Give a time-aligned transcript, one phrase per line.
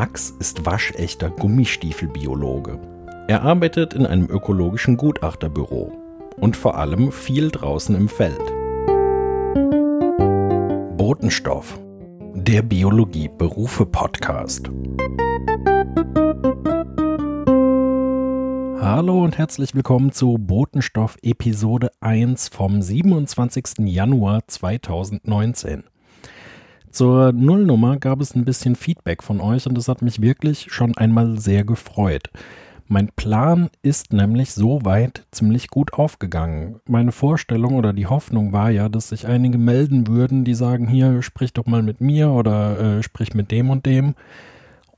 [0.00, 2.78] Max ist waschechter Gummistiefelbiologe.
[3.26, 5.92] Er arbeitet in einem ökologischen Gutachterbüro
[6.36, 8.38] und vor allem viel draußen im Feld.
[10.96, 11.80] Botenstoff,
[12.32, 14.70] der Biologie-Berufe-Podcast.
[18.80, 23.80] Hallo und herzlich willkommen zu Botenstoff Episode 1 vom 27.
[23.80, 25.82] Januar 2019.
[26.98, 30.96] Zur Nullnummer gab es ein bisschen Feedback von euch und das hat mich wirklich schon
[30.96, 32.28] einmal sehr gefreut.
[32.88, 36.80] Mein Plan ist nämlich soweit ziemlich gut aufgegangen.
[36.88, 41.22] Meine Vorstellung oder die Hoffnung war ja, dass sich einige melden würden, die sagen, hier,
[41.22, 44.16] sprich doch mal mit mir oder äh, sprich mit dem und dem.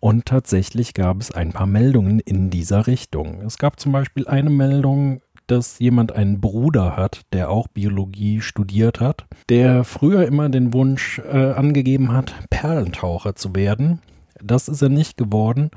[0.01, 3.43] Und tatsächlich gab es ein paar Meldungen in dieser Richtung.
[3.43, 9.01] Es gab zum Beispiel eine Meldung, dass jemand einen Bruder hat, der auch Biologie studiert
[9.01, 14.01] hat, der früher immer den Wunsch äh, angegeben hat, Perlentaucher zu werden.
[14.43, 15.71] Das ist er nicht geworden.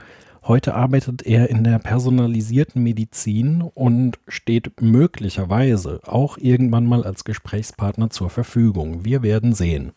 [0.45, 8.09] Heute arbeitet er in der personalisierten Medizin und steht möglicherweise auch irgendwann mal als Gesprächspartner
[8.09, 9.05] zur Verfügung.
[9.05, 9.93] Wir werden sehen.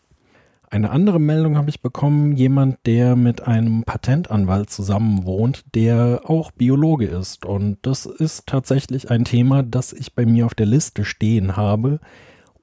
[0.69, 6.51] Eine andere Meldung habe ich bekommen, jemand, der mit einem Patentanwalt zusammen wohnt, der auch
[6.51, 7.45] Biologe ist.
[7.45, 12.01] Und das ist tatsächlich ein Thema, das ich bei mir auf der Liste stehen habe,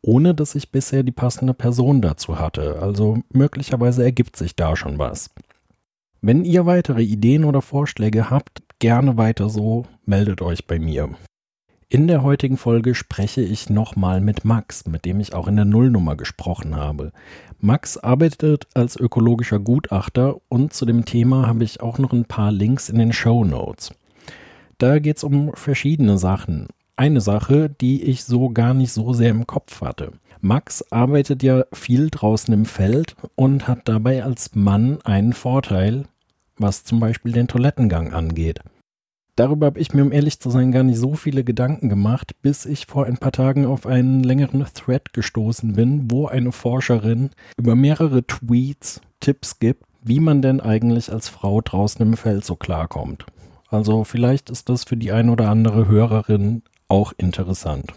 [0.02, 2.82] ohne dass ich bisher die passende Person dazu hatte.
[2.82, 5.30] Also möglicherweise ergibt sich da schon was.
[6.20, 11.08] Wenn ihr weitere Ideen oder Vorschläge habt, gerne weiter so, meldet euch bei mir.
[11.88, 15.64] In der heutigen Folge spreche ich nochmal mit Max, mit dem ich auch in der
[15.64, 17.12] Nullnummer gesprochen habe.
[17.58, 22.52] Max arbeitet als ökologischer Gutachter und zu dem Thema habe ich auch noch ein paar
[22.52, 23.92] Links in den Show Notes.
[24.78, 26.68] Da geht es um verschiedene Sachen.
[26.96, 30.12] Eine Sache, die ich so gar nicht so sehr im Kopf hatte.
[30.40, 36.04] Max arbeitet ja viel draußen im Feld und hat dabei als Mann einen Vorteil,
[36.56, 38.60] was zum Beispiel den Toilettengang angeht.
[39.36, 42.66] Darüber habe ich mir, um ehrlich zu sein, gar nicht so viele Gedanken gemacht, bis
[42.66, 47.74] ich vor ein paar Tagen auf einen längeren Thread gestoßen bin, wo eine Forscherin über
[47.74, 53.26] mehrere Tweets Tipps gibt, wie man denn eigentlich als Frau draußen im Feld so klarkommt.
[53.68, 57.92] Also vielleicht ist das für die ein oder andere Hörerin auch interessant.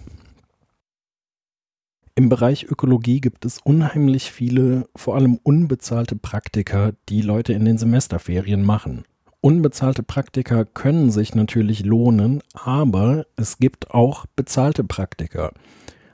[2.16, 7.78] Im Bereich Ökologie gibt es unheimlich viele, vor allem unbezahlte Praktika, die Leute in den
[7.78, 9.04] Semesterferien machen.
[9.48, 15.54] Unbezahlte Praktika können sich natürlich lohnen, aber es gibt auch bezahlte Praktika.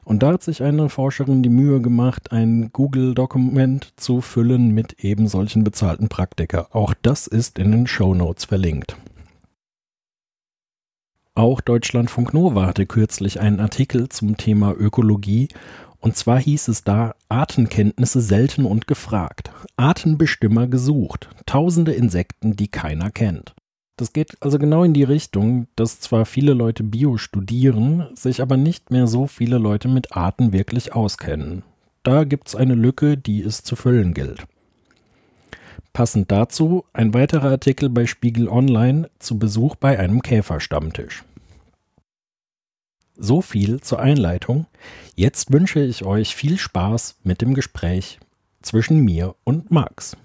[0.03, 5.27] Und da hat sich eine Forscherin die Mühe gemacht, ein Google-Dokument zu füllen mit eben
[5.27, 6.67] solchen bezahlten Praktika.
[6.73, 8.97] Auch das ist in den Show Notes verlinkt.
[11.33, 15.47] Auch Deutschlandfunk Nova hatte kürzlich einen Artikel zum Thema Ökologie
[16.03, 19.51] und zwar hieß es da Artenkenntnisse selten und gefragt.
[19.77, 21.29] Artenbestimmer gesucht.
[21.45, 23.55] Tausende Insekten, die keiner kennt.
[23.95, 28.57] Das geht also genau in die Richtung, dass zwar viele Leute Bio studieren, sich aber
[28.57, 31.63] nicht mehr so viele Leute mit Arten wirklich auskennen.
[32.03, 34.43] Da gibt es eine Lücke, die es zu füllen gilt.
[35.93, 41.23] Passend dazu ein weiterer Artikel bei Spiegel Online zu Besuch bei einem Käferstammtisch.
[43.15, 44.65] So viel zur Einleitung.
[45.15, 48.19] Jetzt wünsche ich euch viel Spaß mit dem Gespräch
[48.63, 50.17] zwischen mir und Max.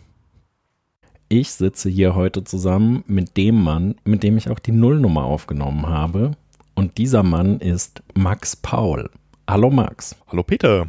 [1.28, 5.86] Ich sitze hier heute zusammen mit dem Mann, mit dem ich auch die Nullnummer aufgenommen
[5.86, 6.32] habe.
[6.74, 9.10] Und dieser Mann ist Max Paul.
[9.46, 10.16] Hallo Max.
[10.28, 10.86] Hallo Peter.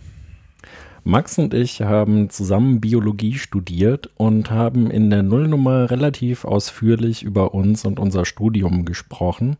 [1.03, 7.53] Max und ich haben zusammen Biologie studiert und haben in der Nullnummer relativ ausführlich über
[7.53, 9.57] uns und unser Studium gesprochen.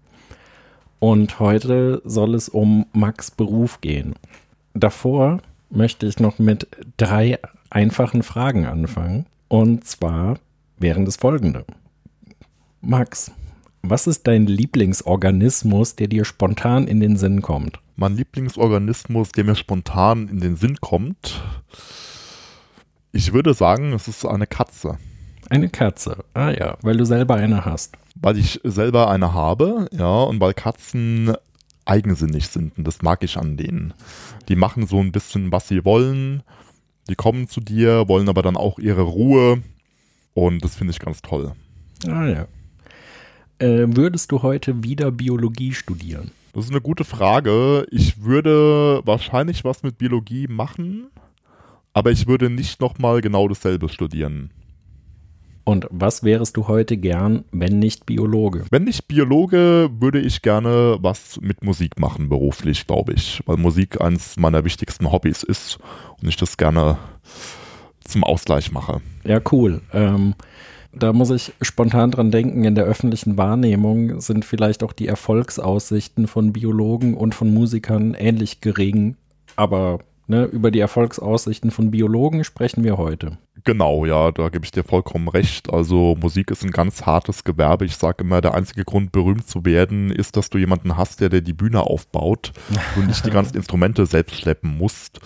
[1.00, 4.16] Und heute soll es um Max Beruf gehen.
[4.74, 5.40] Davor
[5.70, 6.68] möchte ich noch mit
[6.98, 7.40] drei
[7.70, 9.26] einfachen Fragen anfangen.
[9.48, 10.40] Und zwar
[10.78, 11.66] wären das folgende.
[12.82, 13.32] Max,
[13.82, 17.80] was ist dein Lieblingsorganismus, der dir spontan in den Sinn kommt?
[17.96, 21.42] Mein Lieblingsorganismus, der mir spontan in den Sinn kommt,
[23.12, 24.97] ich würde sagen, es ist eine Katze.
[25.50, 30.24] Eine Katze, ah ja, weil du selber eine hast weil ich selber eine habe, ja,
[30.24, 31.34] und weil Katzen
[31.86, 33.94] eigensinnig sind und das mag ich an denen.
[34.48, 36.44] Die machen so ein bisschen, was sie wollen.
[37.10, 39.64] Die kommen zu dir, wollen aber dann auch ihre Ruhe
[40.34, 41.54] und das finde ich ganz toll.
[42.08, 42.48] Ah ja.
[43.58, 46.32] Äh, würdest du heute wieder Biologie studieren?
[46.54, 47.86] Das ist eine gute Frage.
[47.92, 51.08] Ich würde wahrscheinlich was mit Biologie machen,
[51.94, 54.52] aber ich würde nicht nochmal genau dasselbe studieren.
[55.70, 58.66] Und was wärst du heute gern, wenn nicht Biologe?
[58.72, 63.44] Wenn nicht Biologe, würde ich gerne was mit Musik machen, beruflich, glaube ich.
[63.46, 65.78] Weil Musik eines meiner wichtigsten Hobbys ist
[66.20, 66.98] und ich das gerne
[68.04, 69.00] zum Ausgleich mache.
[69.24, 69.82] Ja, cool.
[69.94, 70.34] Ähm,
[70.92, 76.26] Da muss ich spontan dran denken, in der öffentlichen Wahrnehmung sind vielleicht auch die Erfolgsaussichten
[76.26, 79.18] von Biologen und von Musikern ähnlich gering,
[79.56, 83.37] aber ne, über die Erfolgsaussichten von Biologen sprechen wir heute.
[83.66, 85.72] Genau, ja, da gebe ich dir vollkommen recht.
[85.73, 87.85] Also Musik ist ein ganz hartes Gewerbe.
[87.85, 91.29] Ich sage immer, der einzige Grund, berühmt zu werden, ist, dass du jemanden hast, der
[91.29, 92.53] dir die Bühne aufbaut
[92.96, 95.20] und nicht die ganzen Instrumente selbst schleppen musst.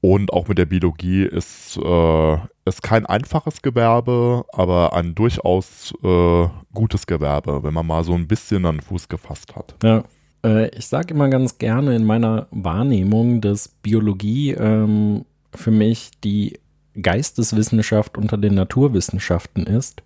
[0.00, 6.48] Und auch mit der Biologie ist äh, es kein einfaches Gewerbe, aber ein durchaus äh,
[6.72, 9.74] gutes Gewerbe, wenn man mal so ein bisschen an den Fuß gefasst hat.
[9.82, 10.04] Ja.
[10.44, 15.24] Äh, ich sage immer ganz gerne in meiner Wahrnehmung, dass Biologie ähm,
[15.54, 16.58] für mich die
[17.00, 20.02] Geisteswissenschaft unter den Naturwissenschaften ist,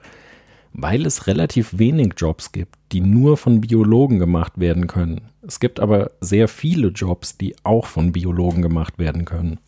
[0.73, 5.23] weil es relativ wenig Jobs gibt, die nur von Biologen gemacht werden können.
[5.46, 9.58] Es gibt aber sehr viele Jobs, die auch von Biologen gemacht werden können.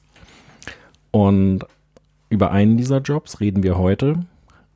[1.10, 1.64] Und
[2.30, 4.24] über einen dieser Jobs reden wir heute.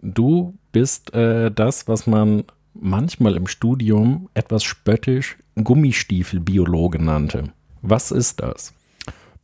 [0.02, 2.44] Du bist äh, das, was man
[2.80, 7.52] manchmal im Studium etwas spöttisch Gummistiefelbiologe nannte.
[7.82, 8.74] Was ist das?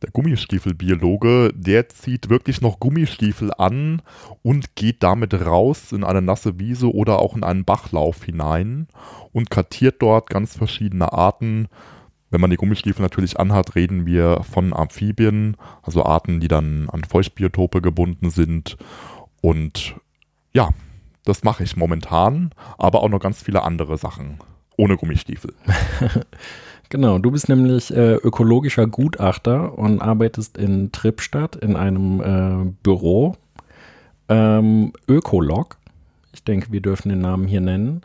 [0.01, 4.01] Der Gummistiefelbiologe, der zieht wirklich noch Gummistiefel an
[4.43, 8.87] und geht damit raus in eine nasse Wiese oder auch in einen Bachlauf hinein
[9.31, 11.67] und kartiert dort ganz verschiedene Arten
[12.35, 17.05] wenn man die Gummistiefel natürlich anhat, reden wir von Amphibien, also Arten, die dann an
[17.05, 18.75] Feuchtbiotope gebunden sind.
[19.41, 19.95] Und
[20.53, 20.71] ja,
[21.25, 24.39] das mache ich momentan, aber auch noch ganz viele andere Sachen
[24.77, 25.53] ohne Gummistiefel.
[26.89, 33.35] genau, du bist nämlich äh, ökologischer Gutachter und arbeitest in Trippstadt in einem äh, Büro.
[34.29, 35.77] Ähm, Ökolog,
[36.33, 38.01] ich denke, wir dürfen den Namen hier nennen,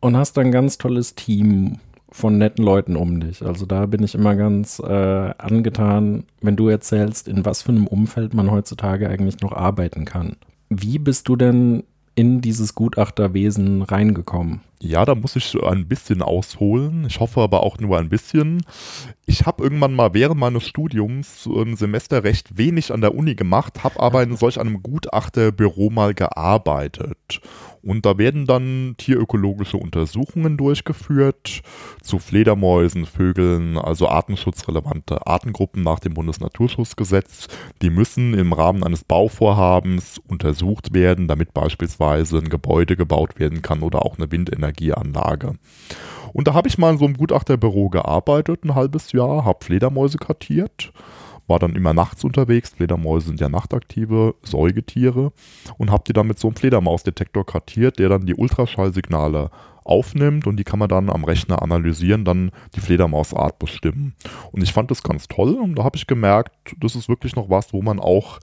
[0.00, 1.78] und hast ein ganz tolles Team
[2.10, 3.42] von netten Leuten um dich.
[3.42, 7.86] Also da bin ich immer ganz äh, angetan, wenn du erzählst, in was für einem
[7.86, 10.36] Umfeld man heutzutage eigentlich noch arbeiten kann.
[10.68, 14.60] Wie bist du denn in dieses Gutachterwesen reingekommen?
[14.84, 17.04] Ja, da muss ich ein bisschen ausholen.
[17.06, 18.64] Ich hoffe aber auch nur ein bisschen.
[19.26, 23.84] Ich habe irgendwann mal während meines Studiums ein Semester recht wenig an der Uni gemacht,
[23.84, 27.40] habe aber in solch einem Gutachterbüro mal gearbeitet.
[27.82, 31.62] Und da werden dann tierökologische Untersuchungen durchgeführt
[32.00, 37.48] zu Fledermäusen, Vögeln, also artenschutzrelevante Artengruppen nach dem Bundesnaturschutzgesetz.
[37.82, 43.82] Die müssen im Rahmen eines Bauvorhabens untersucht werden, damit beispielsweise ein Gebäude gebaut werden kann
[43.82, 44.30] oder auch eine
[44.72, 45.54] Windenergieanlage.
[46.32, 50.18] Und da habe ich mal in so einem Gutachterbüro gearbeitet, ein halbes Jahr, habe Fledermäuse
[50.18, 50.92] kartiert
[51.48, 52.70] war dann immer nachts unterwegs.
[52.70, 55.32] Fledermäuse sind ja nachtaktive Säugetiere
[55.76, 59.50] und habe die dann mit so einem Fledermausdetektor kartiert, der dann die Ultraschallsignale
[59.84, 64.14] aufnimmt und die kann man dann am Rechner analysieren, dann die Fledermausart bestimmen.
[64.52, 67.50] Und ich fand das ganz toll und da habe ich gemerkt, das ist wirklich noch
[67.50, 68.38] was, wo man auch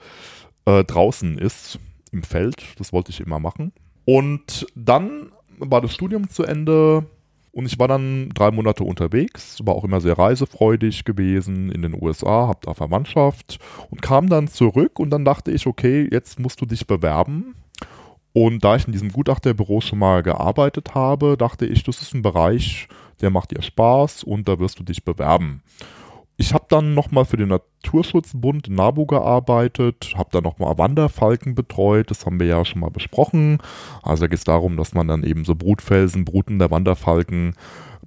[0.66, 1.80] äh, draußen ist
[2.12, 2.62] im Feld.
[2.78, 3.72] Das wollte ich immer machen.
[4.06, 7.06] Und dann war das Studium zu Ende
[7.52, 12.00] und ich war dann drei Monate unterwegs, war auch immer sehr reisefreudig gewesen in den
[12.00, 13.60] USA, hab da Verwandtschaft
[13.90, 17.56] und kam dann zurück und dann dachte ich, okay, jetzt musst du dich bewerben.
[18.32, 22.22] Und da ich in diesem Gutachterbüro schon mal gearbeitet habe, dachte ich, das ist ein
[22.22, 22.88] Bereich,
[23.22, 25.64] der macht dir Spaß und da wirst du dich bewerben.
[26.42, 32.26] Ich habe dann nochmal für den Naturschutzbund NABU gearbeitet, habe dann nochmal Wanderfalken betreut, das
[32.26, 33.58] haben wir ja schon mal besprochen.
[34.04, 37.56] Also da geht es darum, dass man dann eben so Brutfelsen, Bruten der Wanderfalken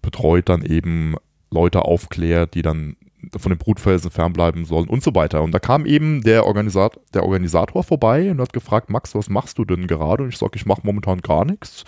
[0.01, 1.15] betreut, dann eben
[1.51, 2.97] Leute aufklärt, die dann
[3.37, 5.43] von den Brutfelsen fernbleiben sollen und so weiter.
[5.43, 9.59] Und da kam eben der, Organisat der Organisator vorbei und hat gefragt, Max, was machst
[9.59, 10.25] du denn gerade?
[10.25, 11.85] Und ich sage, ich mache momentan gar nichts.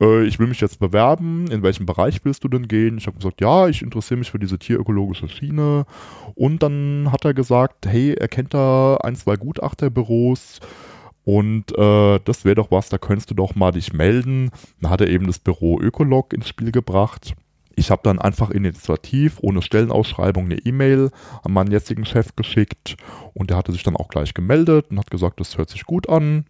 [0.00, 1.46] Äh, ich will mich jetzt bewerben.
[1.50, 2.98] In welchem Bereich willst du denn gehen?
[2.98, 5.84] Ich habe gesagt, ja, ich interessiere mich für diese tierökologische Schiene.
[6.34, 10.60] Und dann hat er gesagt, hey, er kennt da ein, zwei Gutachterbüros.
[11.24, 14.50] Und äh, das wäre doch was, da könntest du doch mal dich melden.
[14.80, 17.34] Dann hat er eben das Büro Ökolog ins Spiel gebracht.
[17.80, 21.10] Ich habe dann einfach initiativ, ohne Stellenausschreibung, eine E-Mail
[21.42, 22.98] an meinen jetzigen Chef geschickt
[23.32, 26.06] und der hatte sich dann auch gleich gemeldet und hat gesagt, das hört sich gut
[26.06, 26.44] an.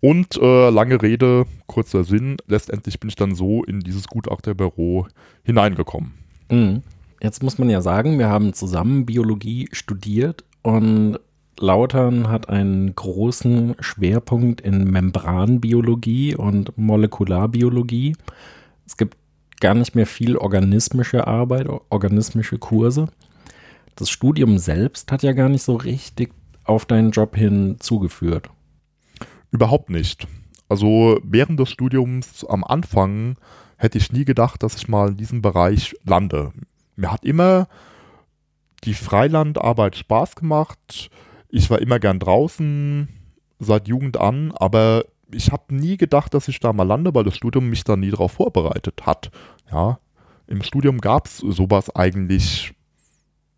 [0.00, 5.08] Und äh, lange Rede, kurzer Sinn, letztendlich bin ich dann so in dieses Gutachterbüro
[5.42, 6.14] hineingekommen.
[6.50, 6.82] Mhm.
[7.20, 11.18] Jetzt muss man ja sagen, wir haben zusammen Biologie studiert und
[11.58, 18.16] Lautern hat einen großen Schwerpunkt in Membranbiologie und Molekularbiologie.
[18.86, 19.18] Es gibt
[19.60, 23.08] gar nicht mehr viel organismische Arbeit, organismische Kurse.
[23.94, 26.32] Das Studium selbst hat ja gar nicht so richtig
[26.64, 28.50] auf deinen Job hin zugeführt.
[29.50, 30.26] Überhaupt nicht.
[30.68, 33.36] Also während des Studiums am Anfang
[33.76, 36.52] hätte ich nie gedacht, dass ich mal in diesem Bereich lande.
[36.96, 37.68] Mir hat immer
[38.84, 41.10] die Freilandarbeit Spaß gemacht.
[41.48, 43.08] Ich war immer gern draußen,
[43.58, 47.36] seit Jugend an, aber ich habe nie gedacht, dass ich da mal lande, weil das
[47.36, 49.30] Studium mich da nie darauf vorbereitet hat.
[49.70, 49.98] Ja,
[50.46, 52.72] im Studium gab es sowas eigentlich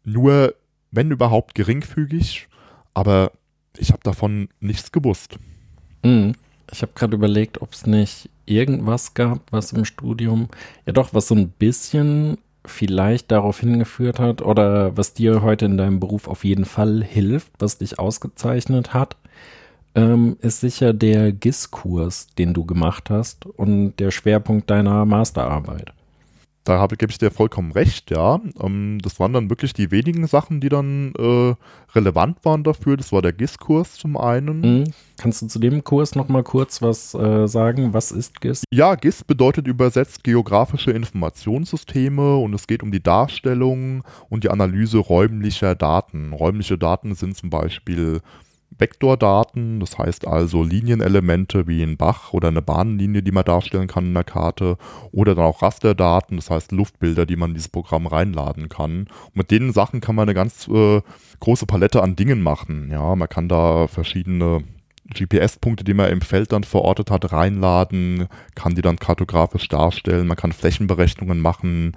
[0.05, 0.55] nur,
[0.91, 2.49] wenn überhaupt, geringfügig,
[2.95, 3.33] aber
[3.77, 5.39] ich habe davon nichts gewusst.
[6.03, 6.35] Mhm.
[6.71, 10.49] Ich habe gerade überlegt, ob es nicht irgendwas gab, was im Studium,
[10.87, 15.79] ja doch, was so ein bisschen vielleicht darauf hingeführt hat oder was dir heute in
[15.79, 19.17] deinem Beruf auf jeden Fall hilft, was dich ausgezeichnet hat,
[19.99, 25.93] ähm, ist sicher der GIS-Kurs, den du gemacht hast und der Schwerpunkt deiner Masterarbeit.
[26.63, 28.41] Da habe, gebe ich dir vollkommen recht, ja.
[28.61, 31.55] Ähm, das waren dann wirklich die wenigen Sachen, die dann äh,
[31.95, 32.99] relevant waren dafür.
[32.99, 34.61] Das war der GIS-Kurs zum einen.
[34.61, 34.85] Mhm.
[35.17, 37.95] Kannst du zu dem Kurs nochmal kurz was äh, sagen?
[37.95, 38.65] Was ist GIS?
[38.71, 44.99] Ja, GIS bedeutet übersetzt geografische Informationssysteme und es geht um die Darstellung und die Analyse
[44.99, 46.35] räumlicher Daten.
[46.35, 48.21] Räumliche Daten sind zum Beispiel
[48.79, 54.07] Vektordaten, das heißt also Linienelemente wie ein Bach oder eine Bahnlinie, die man darstellen kann
[54.07, 54.77] in der Karte,
[55.13, 59.09] oder dann auch Rasterdaten, das heißt Luftbilder, die man in dieses Programm reinladen kann.
[59.27, 61.01] Und mit den Sachen kann man eine ganz äh,
[61.41, 62.91] große Palette an Dingen machen.
[62.91, 64.63] Ja, man kann da verschiedene
[65.15, 70.37] GPS-Punkte, die man im Feld dann verortet hat, reinladen, kann die dann kartografisch darstellen, man
[70.37, 71.97] kann Flächenberechnungen machen,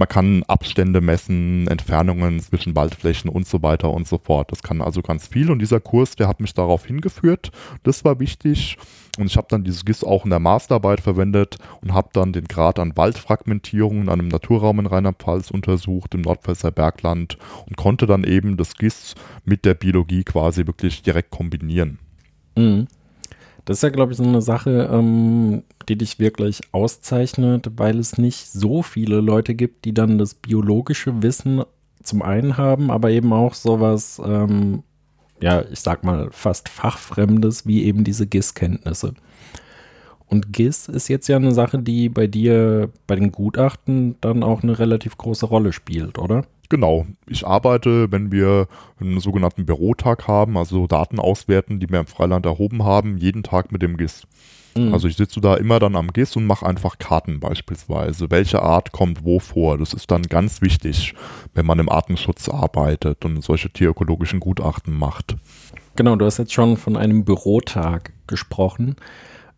[0.00, 4.50] man kann Abstände messen, Entfernungen zwischen Waldflächen und so weiter und so fort.
[4.50, 7.52] Das kann also ganz viel und dieser Kurs, der hat mich darauf hingeführt.
[7.82, 8.78] Das war wichtig
[9.18, 12.46] und ich habe dann dieses GIS auch in der Masterarbeit verwendet und habe dann den
[12.46, 18.24] Grad an Waldfragmentierung in einem Naturraum in Rheinland-Pfalz untersucht, im Nordpfälzer Bergland und konnte dann
[18.24, 19.14] eben das GIS
[19.44, 21.98] mit der Biologie quasi wirklich direkt kombinieren.
[22.56, 22.88] Mhm.
[23.70, 28.18] Das ist ja, glaube ich, so eine Sache, ähm, die dich wirklich auszeichnet, weil es
[28.18, 31.62] nicht so viele Leute gibt, die dann das biologische Wissen
[32.02, 34.82] zum einen haben, aber eben auch sowas, ähm,
[35.40, 39.14] ja, ich sag mal, fast fachfremdes, wie eben diese GIS-Kenntnisse.
[40.26, 44.64] Und GIS ist jetzt ja eine Sache, die bei dir bei den Gutachten dann auch
[44.64, 46.44] eine relativ große Rolle spielt, oder?
[46.70, 47.04] Genau.
[47.26, 48.68] Ich arbeite, wenn wir
[49.00, 53.72] einen sogenannten Bürotag haben, also Daten auswerten, die wir im Freiland erhoben haben, jeden Tag
[53.72, 54.22] mit dem GIS.
[54.76, 54.94] Mhm.
[54.94, 58.30] Also ich sitze da immer dann am GIS und mache einfach Karten beispielsweise.
[58.30, 59.78] Welche Art kommt wo vor?
[59.78, 61.14] Das ist dann ganz wichtig,
[61.54, 65.36] wenn man im Artenschutz arbeitet und solche tierökologischen Gutachten macht.
[65.96, 68.94] Genau, du hast jetzt schon von einem Bürotag gesprochen.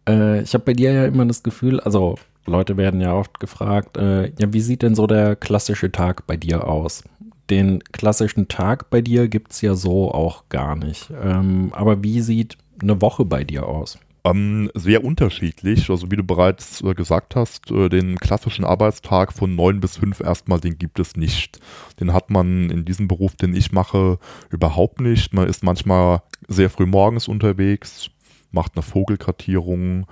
[0.09, 3.97] Äh, ich habe bei dir ja immer das Gefühl, also Leute werden ja oft gefragt,
[3.97, 7.05] äh, ja, wie sieht denn so der klassische Tag bei dir aus?
[7.51, 11.13] Den klassischen Tag bei dir gibt es ja so auch gar nicht.
[11.23, 13.99] Ähm, aber wie sieht eine Woche bei dir aus?
[14.25, 15.91] Ähm, sehr unterschiedlich.
[15.91, 20.21] Also wie du bereits äh, gesagt hast, äh, den klassischen Arbeitstag von neun bis fünf
[20.21, 21.59] erstmal, den gibt es nicht.
[21.99, 24.19] Den hat man in diesem Beruf, den ich mache,
[24.51, 25.35] überhaupt nicht.
[25.35, 28.11] Man ist manchmal sehr früh morgens unterwegs,
[28.53, 30.07] macht eine Vogelkartierung,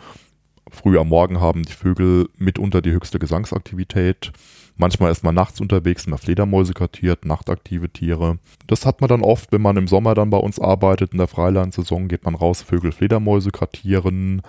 [0.70, 4.32] Früh am Morgen haben die Vögel mitunter die höchste Gesangsaktivität.
[4.76, 8.38] Manchmal ist man nachts unterwegs, man Fledermäuse kartiert, nachtaktive Tiere.
[8.66, 11.28] Das hat man dann oft, wenn man im Sommer dann bei uns arbeitet, in der
[11.28, 14.40] Freilandsaison geht man raus, Vögel, Fledermäuse kartieren.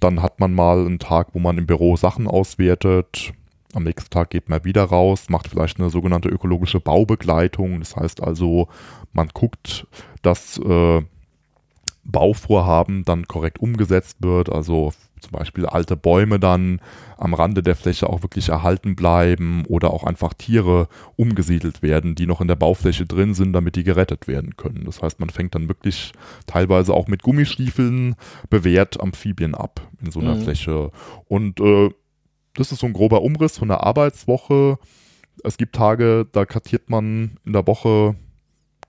[0.00, 3.32] Dann hat man mal einen Tag, wo man im Büro Sachen auswertet.
[3.74, 7.78] Am nächsten Tag geht man wieder raus, macht vielleicht eine sogenannte ökologische Baubegleitung.
[7.78, 8.68] Das heißt also,
[9.12, 9.86] man guckt,
[10.22, 11.02] dass äh,
[12.04, 14.92] Bauvorhaben dann korrekt umgesetzt wird, also
[15.24, 16.80] zum Beispiel alte Bäume dann
[17.16, 22.26] am Rande der Fläche auch wirklich erhalten bleiben oder auch einfach Tiere umgesiedelt werden, die
[22.26, 24.84] noch in der Baufläche drin sind, damit die gerettet werden können.
[24.84, 26.12] Das heißt, man fängt dann wirklich
[26.46, 28.16] teilweise auch mit Gummistiefeln
[28.50, 30.42] bewährt Amphibien ab in so einer mhm.
[30.42, 30.90] Fläche.
[31.26, 31.90] Und äh,
[32.54, 34.78] das ist so ein grober Umriss von der Arbeitswoche.
[35.42, 38.14] Es gibt Tage, da kartiert man in der Woche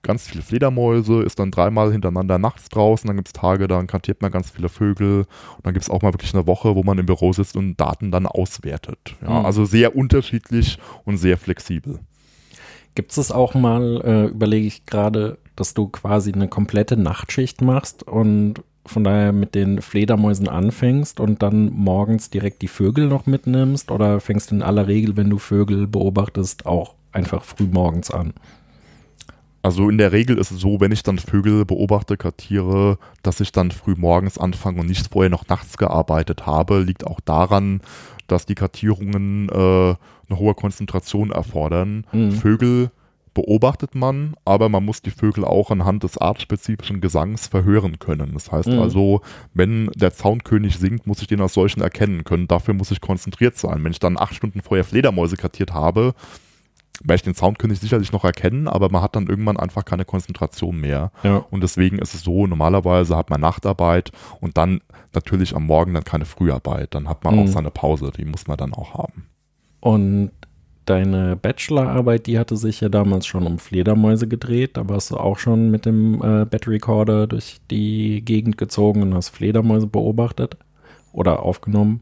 [0.06, 4.22] ganz viele Fledermäuse, ist dann dreimal hintereinander nachts draußen, dann gibt es Tage, dann kantiert
[4.22, 6.98] man ganz viele Vögel und dann gibt es auch mal wirklich eine Woche, wo man
[6.98, 9.16] im Büro sitzt und Daten dann auswertet.
[9.22, 9.46] Ja, mhm.
[9.46, 12.00] Also sehr unterschiedlich und sehr flexibel.
[12.94, 18.02] Gibt es auch mal, äh, überlege ich gerade, dass du quasi eine komplette Nachtschicht machst
[18.02, 23.90] und von daher mit den Fledermäusen anfängst und dann morgens direkt die Vögel noch mitnimmst
[23.90, 28.32] oder fängst in aller Regel, wenn du Vögel beobachtest, auch einfach früh morgens an?
[29.66, 33.50] Also in der Regel ist es so, wenn ich dann Vögel beobachte, kartiere, dass ich
[33.50, 36.78] dann früh morgens anfange und nicht vorher noch nachts gearbeitet habe.
[36.78, 37.80] Liegt auch daran,
[38.28, 42.06] dass die Kartierungen äh, eine hohe Konzentration erfordern.
[42.12, 42.30] Mhm.
[42.30, 42.92] Vögel
[43.34, 48.34] beobachtet man, aber man muss die Vögel auch anhand des artspezifischen Gesangs verhören können.
[48.34, 48.78] Das heißt mhm.
[48.78, 49.20] also,
[49.52, 52.46] wenn der Zaunkönig singt, muss ich den als solchen erkennen können.
[52.46, 53.82] Dafür muss ich konzentriert sein.
[53.82, 56.14] Wenn ich dann acht Stunden vorher Fledermäuse kartiert habe,
[57.04, 59.84] weil ich den Sound könnte ich sicherlich noch erkennen, aber man hat dann irgendwann einfach
[59.84, 61.12] keine Konzentration mehr.
[61.22, 61.44] Ja.
[61.50, 64.80] Und deswegen ist es so, normalerweise hat man Nachtarbeit und dann
[65.14, 66.94] natürlich am Morgen dann keine Früharbeit.
[66.94, 67.42] Dann hat man Mhm.
[67.42, 69.26] auch seine Pause, die muss man dann auch haben.
[69.80, 70.30] Und
[70.86, 74.76] deine Bachelorarbeit, die hatte sich ja damals schon um Fledermäuse gedreht.
[74.76, 79.14] Da warst du auch schon mit dem äh, Battery Recorder durch die Gegend gezogen und
[79.14, 80.56] hast Fledermäuse beobachtet
[81.12, 82.00] oder aufgenommen.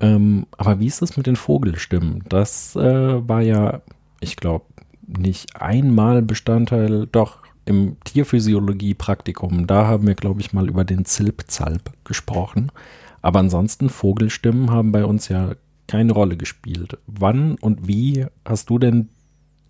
[0.00, 2.22] Ähm, aber wie ist das mit den Vogelstimmen?
[2.28, 3.80] Das äh, war ja,
[4.22, 4.64] ich glaube,
[5.06, 9.66] nicht einmal Bestandteil, doch im Tierphysiologie-Praktikum.
[9.66, 12.72] Da haben wir, glaube ich, mal über den Zilpzalp gesprochen.
[13.20, 15.54] Aber ansonsten, Vogelstimmen haben bei uns ja
[15.86, 16.98] keine Rolle gespielt.
[17.06, 19.10] Wann und wie hast du denn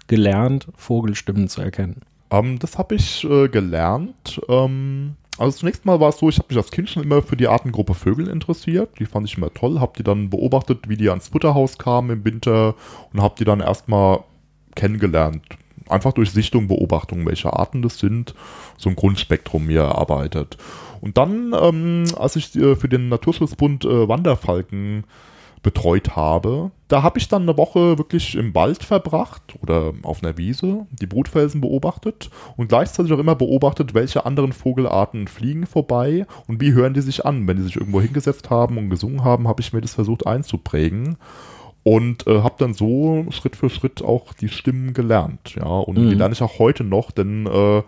[0.07, 2.03] gelernt, Vogelstimmen zu erkennen?
[2.31, 4.41] Ähm, das habe ich äh, gelernt.
[4.49, 7.37] Ähm, also zunächst mal war es so, ich habe mich als Kind schon immer für
[7.37, 8.99] die Artengruppe Vögel interessiert.
[8.99, 9.81] Die fand ich immer toll.
[9.81, 12.75] Habe die dann beobachtet, wie die ans Futterhaus kamen im Winter
[13.13, 14.21] und habe die dann erstmal
[14.75, 15.43] kennengelernt.
[15.89, 18.35] Einfach durch Sichtung, Beobachtung, welche Arten das sind,
[18.79, 20.57] so ein Grundspektrum mir erarbeitet.
[21.01, 25.05] Und dann, ähm, als ich äh, für den Naturschutzbund äh, Wanderfalken
[25.63, 26.71] betreut habe.
[26.89, 31.07] Da habe ich dann eine Woche wirklich im Wald verbracht oder auf einer Wiese, die
[31.07, 36.95] Brutfelsen beobachtet und gleichzeitig auch immer beobachtet, welche anderen Vogelarten fliegen vorbei und wie hören
[36.95, 37.47] die sich an.
[37.47, 41.17] Wenn die sich irgendwo hingesetzt haben und gesungen haben, habe ich mir das versucht einzuprägen
[41.85, 45.55] und äh, habe dann so Schritt für Schritt auch die Stimmen gelernt.
[45.57, 46.09] Ja, und Mhm.
[46.11, 47.83] die lerne ich auch heute noch, denn äh,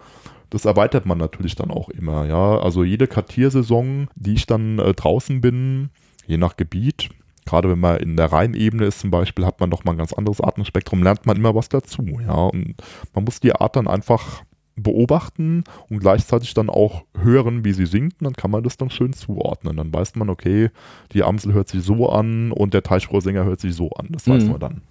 [0.50, 2.26] das erweitert man natürlich dann auch immer.
[2.26, 5.90] Ja, also jede Kartiersaison, die ich dann äh, draußen bin,
[6.26, 7.08] je nach Gebiet,
[7.44, 10.12] gerade wenn man in der Rheinebene ist zum Beispiel, hat man noch mal ein ganz
[10.12, 12.02] anderes Artenspektrum, lernt man immer was dazu.
[12.26, 12.74] Ja, und
[13.14, 14.42] man muss die Art dann einfach
[14.76, 18.90] beobachten und gleichzeitig dann auch hören, wie sie singt, und dann kann man das dann
[18.90, 19.76] schön zuordnen.
[19.76, 20.70] Dann weiß man, okay,
[21.12, 24.08] die Amsel hört sich so an und der Teichrohrsänger hört sich so an.
[24.10, 24.50] Das weiß Mhm.
[24.50, 24.82] man dann.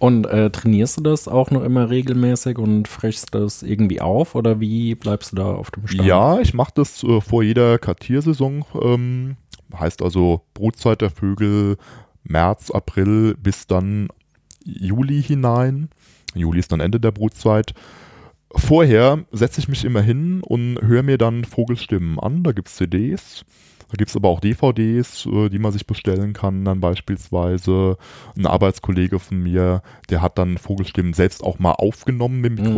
[0.00, 4.60] Und äh, trainierst du das auch noch immer regelmäßig und frischst das irgendwie auf oder
[4.60, 6.06] wie bleibst du da auf dem Stand?
[6.06, 8.64] Ja, ich mache das äh, vor jeder Kartiersaison.
[8.80, 9.36] Ähm,
[9.76, 11.76] heißt also Brutzeit der Vögel
[12.22, 14.08] März, April bis dann
[14.64, 15.88] Juli hinein.
[16.34, 17.74] Juli ist dann Ende der Brutzeit.
[18.54, 22.42] Vorher setze ich mich immer hin und höre mir dann Vogelstimmen an.
[22.44, 23.44] Da gibt es CDs.
[23.90, 26.64] Da gibt es aber auch DVDs, äh, die man sich bestellen kann.
[26.64, 27.96] Dann beispielsweise
[28.36, 32.76] ein Arbeitskollege von mir, der hat dann Vogelstimmen selbst auch mal aufgenommen mit dem Mhm.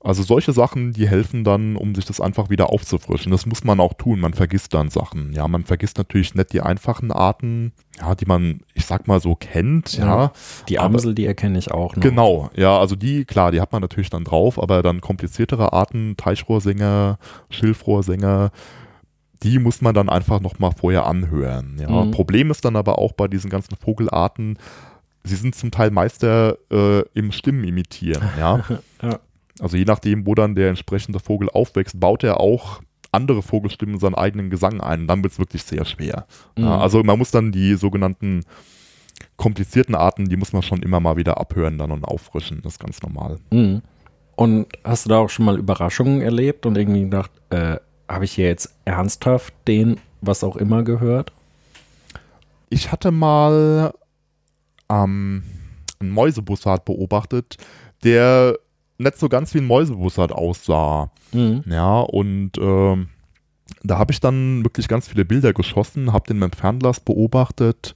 [0.00, 3.32] Also solche Sachen, die helfen dann, um sich das einfach wieder aufzufrischen.
[3.32, 4.20] Das muss man auch tun.
[4.20, 5.32] Man vergisst dann Sachen.
[5.32, 9.34] Ja, man vergisst natürlich nicht die einfachen Arten, ja, die man, ich sag mal so
[9.34, 9.98] kennt.
[9.98, 10.32] Ja, Ja.
[10.68, 12.02] Die aber- Amsel, die erkenne ich auch noch.
[12.02, 16.16] Genau, ja, also die, klar, die hat man natürlich dann drauf, aber dann kompliziertere Arten,
[16.16, 17.18] Teichrohrsänger,
[17.50, 18.50] Schilfrohrsänger,
[19.42, 21.76] die muss man dann einfach nochmal vorher anhören.
[21.80, 21.90] Ja.
[22.04, 22.12] Mhm.
[22.12, 24.58] Problem ist dann aber auch bei diesen ganzen Vogelarten,
[25.24, 28.22] sie sind zum Teil Meister äh, im Stimmen imitieren.
[28.38, 28.64] Ja.
[29.02, 29.20] Ja.
[29.60, 34.00] Also je nachdem, wo dann der entsprechende Vogel aufwächst, baut er auch andere Vogelstimmen in
[34.00, 35.06] seinen eigenen Gesang ein.
[35.06, 36.26] Dann wird es wirklich sehr schwer.
[36.56, 36.68] Mhm.
[36.68, 38.42] Also man muss dann die sogenannten
[39.36, 42.60] komplizierten Arten, die muss man schon immer mal wieder abhören dann und auffrischen.
[42.62, 43.38] Das ist ganz normal.
[43.50, 43.82] Mhm.
[44.36, 47.76] Und hast du da auch schon mal Überraschungen erlebt und irgendwie gedacht, äh,
[48.08, 51.32] habe ich hier jetzt ernsthaft den, was auch immer gehört?
[52.70, 53.92] Ich hatte mal
[54.88, 55.42] ähm,
[55.98, 57.56] einen Mäusebussard beobachtet,
[58.04, 58.58] der
[58.98, 61.10] nicht so ganz wie ein Mäusebussard aussah.
[61.32, 61.64] Mhm.
[61.66, 63.08] Ja, und ähm,
[63.82, 67.94] da habe ich dann wirklich ganz viele Bilder geschossen, habe den mit dem Fernglas beobachtet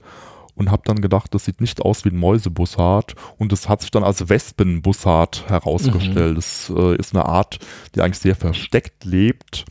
[0.55, 3.15] und habe dann gedacht, das sieht nicht aus wie ein Mäusebussard.
[3.37, 6.37] Und das hat sich dann als Wespenbussard herausgestellt.
[6.37, 7.59] Das äh, ist eine Art,
[7.95, 9.65] die eigentlich sehr versteckt lebt,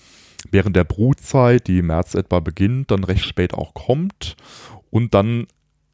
[0.51, 4.37] während der Brutzeit, die im März etwa beginnt, dann recht spät auch kommt
[4.90, 5.47] und dann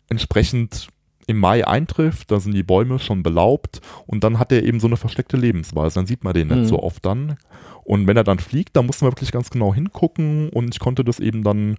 [0.09, 0.89] entsprechend
[1.29, 4.87] im Mai eintrifft, da sind die Bäume schon belaubt und dann hat er eben so
[4.89, 5.95] eine versteckte Lebensweise.
[5.97, 6.55] Dann sieht man den Mhm.
[6.61, 7.37] nicht so oft dann.
[7.85, 11.05] Und wenn er dann fliegt, dann muss man wirklich ganz genau hingucken und ich konnte
[11.05, 11.77] das eben dann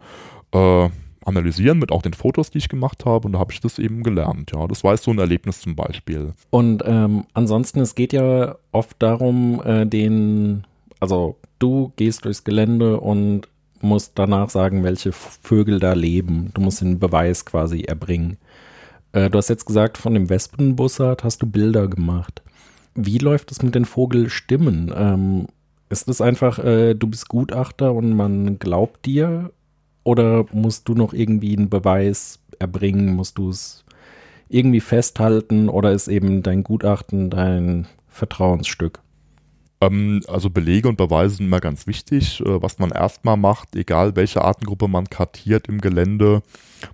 [0.53, 0.89] äh,
[1.25, 4.03] analysieren mit auch den Fotos, die ich gemacht habe und da habe ich das eben
[4.03, 4.51] gelernt.
[4.53, 6.33] Ja, das war jetzt so ein Erlebnis zum Beispiel.
[6.49, 10.63] Und ähm, ansonsten, es geht ja oft darum, äh, den,
[10.99, 13.47] also du gehst durchs Gelände und
[13.81, 16.51] musst danach sagen, welche Vögel da leben.
[16.53, 18.37] Du musst den Beweis quasi erbringen.
[19.11, 22.41] Äh, du hast jetzt gesagt, von dem Wespenbussard hast du Bilder gemacht.
[22.95, 24.93] Wie läuft es mit den Vogelstimmen?
[24.95, 25.47] Ähm,
[25.89, 29.51] ist es einfach, äh, du bist Gutachter und man glaubt dir?
[30.03, 33.15] Oder musst du noch irgendwie einen Beweis erbringen?
[33.15, 33.85] Musst du es
[34.47, 35.69] irgendwie festhalten?
[35.69, 38.99] Oder ist eben dein Gutachten dein Vertrauensstück?
[39.81, 42.41] Ähm, also Belege und Beweise sind immer ganz wichtig.
[42.41, 46.41] Äh, was man erstmal macht, egal welche Artengruppe man kartiert im Gelände,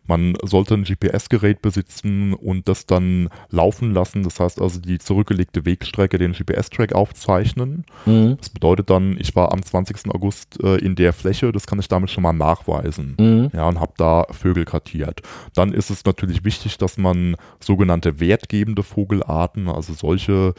[0.08, 4.24] man sollte ein GPS-Gerät besitzen und das dann laufen lassen.
[4.24, 7.86] Das heißt also die zurückgelegte Wegstrecke, den GPS-Track aufzeichnen.
[8.06, 8.38] Mhm.
[8.38, 10.14] Das bedeutet dann, ich war am 20.
[10.14, 13.16] August äh, in der Fläche, das kann ich damit schon mal nachweisen.
[13.20, 13.52] Mhm.
[13.54, 15.22] Ja, und habe da Vögel kartiert.
[15.54, 20.54] Dann ist es natürlich wichtig, dass man sogenannte wertgebende Vogelarten, also solche,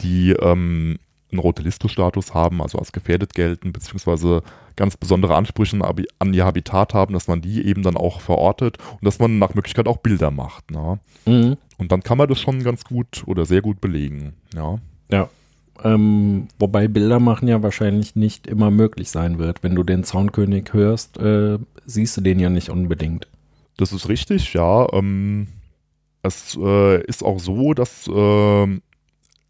[0.00, 0.98] die ähm,
[1.32, 4.42] einen Rote-Liste-Status haben, also als gefährdet gelten, beziehungsweise
[4.76, 5.78] ganz besondere Ansprüche
[6.18, 9.54] an ihr Habitat haben, dass man die eben dann auch verortet und dass man nach
[9.54, 10.70] Möglichkeit auch Bilder macht.
[10.70, 10.98] Ne?
[11.26, 11.56] Mhm.
[11.78, 14.34] Und dann kann man das schon ganz gut oder sehr gut belegen.
[14.54, 14.78] Ja.
[15.10, 15.28] Ja.
[15.82, 19.62] Ähm, wobei Bilder machen ja wahrscheinlich nicht immer möglich sein wird.
[19.62, 23.26] Wenn du den Zaunkönig hörst, äh, siehst du den ja nicht unbedingt.
[23.76, 24.92] Das ist richtig, ja.
[24.92, 25.48] Ähm,
[26.22, 28.80] es äh, ist auch so, dass äh,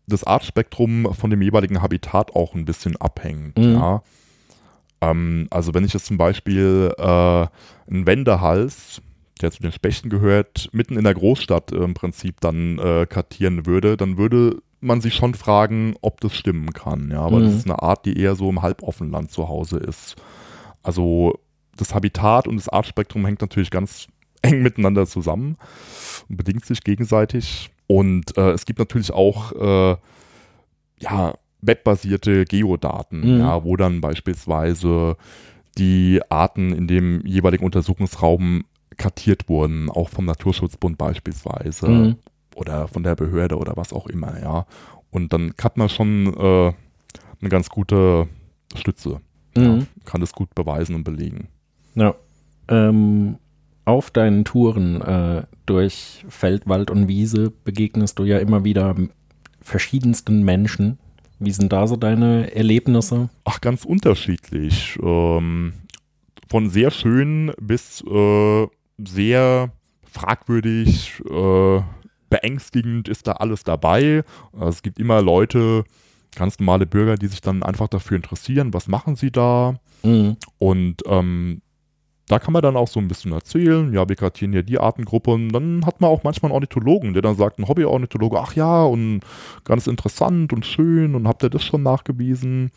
[0.06, 3.58] das Artspektrum von dem jeweiligen Habitat auch ein bisschen abhängt.
[3.58, 3.74] Mhm.
[3.74, 4.02] Ja.
[5.00, 9.02] Ähm, also wenn ich jetzt zum Beispiel äh, einen Wendehals,
[9.40, 13.96] der zu den Spechten gehört, mitten in der Großstadt im Prinzip dann äh, kartieren würde,
[13.96, 17.10] dann würde man sich schon fragen, ob das stimmen kann.
[17.10, 17.44] Ja, aber mhm.
[17.44, 20.16] das ist eine Art, die eher so im Halboffenland zu Hause ist.
[20.82, 21.38] Also
[21.76, 24.08] das Habitat und das Artspektrum hängt natürlich ganz
[24.42, 25.56] eng miteinander zusammen
[26.28, 27.70] und bedingt sich gegenseitig.
[27.90, 29.96] Und äh, es gibt natürlich auch äh,
[31.00, 33.40] ja, webbasierte Geodaten, mhm.
[33.40, 35.16] ja, wo dann beispielsweise
[35.76, 38.62] die Arten in dem jeweiligen Untersuchungsraum
[38.96, 42.16] kartiert wurden, auch vom Naturschutzbund beispielsweise mhm.
[42.54, 44.66] oder von der Behörde oder was auch immer, ja.
[45.10, 46.72] Und dann hat man schon äh,
[47.40, 48.28] eine ganz gute
[48.76, 49.20] Stütze.
[49.56, 49.64] Mhm.
[49.64, 51.48] Ja, kann es gut beweisen und belegen.
[51.96, 52.14] Ja.
[52.68, 53.38] Ähm,
[53.84, 58.94] auf deinen Touren äh, durch Feld, Wald und Wiese begegnest du ja immer wieder
[59.60, 60.98] verschiedensten Menschen.
[61.38, 63.30] Wie sind da so deine Erlebnisse?
[63.44, 64.98] Ach, ganz unterschiedlich.
[65.02, 65.72] Ähm,
[66.48, 68.66] von sehr schön bis äh,
[68.98, 71.80] sehr fragwürdig, äh,
[72.28, 74.24] beängstigend ist da alles dabei.
[74.52, 75.84] Also es gibt immer Leute,
[76.36, 79.78] ganz normale Bürger, die sich dann einfach dafür interessieren, was machen sie da.
[80.02, 80.36] Mhm.
[80.58, 81.62] Und ähm,
[82.30, 85.32] da kann man dann auch so ein bisschen erzählen, ja, wir kartieren ja die Artengruppe
[85.32, 88.84] und dann hat man auch manchmal einen Ornithologen, der dann sagt, ein Hobby-Ornithologe, ach ja,
[88.84, 89.22] und
[89.64, 92.70] ganz interessant und schön und habt ihr das schon nachgewiesen?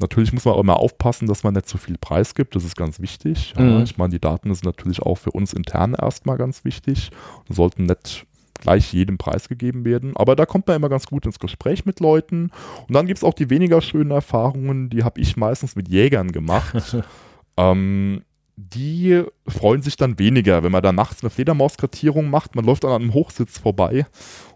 [0.00, 2.76] Natürlich muss man auch immer aufpassen, dass man nicht zu viel Preis gibt, das ist
[2.76, 3.54] ganz wichtig.
[3.56, 3.84] Ja, mhm.
[3.84, 7.10] Ich meine, die Daten sind natürlich auch für uns intern erstmal ganz wichtig
[7.48, 8.26] und sollten nicht
[8.60, 10.16] gleich jedem preisgegeben werden.
[10.16, 12.50] Aber da kommt man immer ganz gut ins Gespräch mit Leuten.
[12.88, 16.32] Und dann gibt es auch die weniger schönen Erfahrungen, die habe ich meistens mit Jägern
[16.32, 16.96] gemacht.
[17.56, 18.22] ähm,
[18.56, 22.56] die freuen sich dann weniger, wenn man da nachts eine Fledermauskartierung macht.
[22.56, 24.06] Man läuft an einem Hochsitz vorbei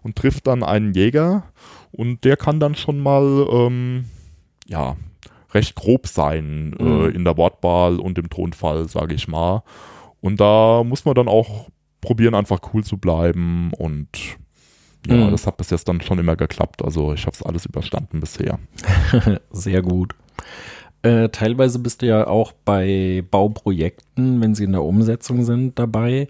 [0.01, 1.43] und trifft dann einen Jäger
[1.91, 4.05] und der kann dann schon mal, ähm,
[4.67, 4.95] ja,
[5.53, 7.01] recht grob sein äh, mhm.
[7.01, 9.63] äh, in der Wortwahl und im Tonfall, sage ich mal.
[10.19, 14.09] Und da muss man dann auch probieren, einfach cool zu bleiben und
[15.07, 15.31] ja, mhm.
[15.31, 16.83] das hat bis jetzt dann schon immer geklappt.
[16.83, 18.59] Also ich habe es alles überstanden bisher.
[19.51, 20.15] Sehr gut.
[21.03, 26.27] Äh, teilweise bist du ja auch bei Bauprojekten, wenn sie in der Umsetzung sind, dabei.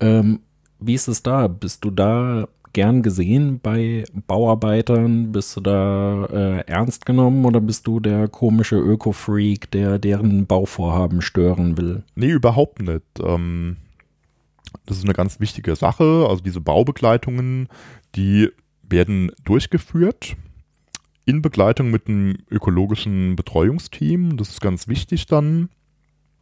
[0.00, 0.40] Ähm,
[0.78, 1.48] wie ist es da?
[1.48, 5.32] Bist du da gern gesehen bei Bauarbeitern?
[5.32, 11.20] Bist du da äh, ernst genommen oder bist du der komische Öko-Freak, der deren Bauvorhaben
[11.20, 12.04] stören will?
[12.14, 13.02] Nee, überhaupt nicht.
[13.20, 13.78] Ähm,
[14.86, 16.26] das ist eine ganz wichtige Sache.
[16.28, 17.68] Also diese Baubegleitungen,
[18.14, 18.50] die
[18.82, 20.36] werden durchgeführt
[21.24, 24.36] in Begleitung mit einem ökologischen Betreuungsteam.
[24.36, 25.70] Das ist ganz wichtig dann,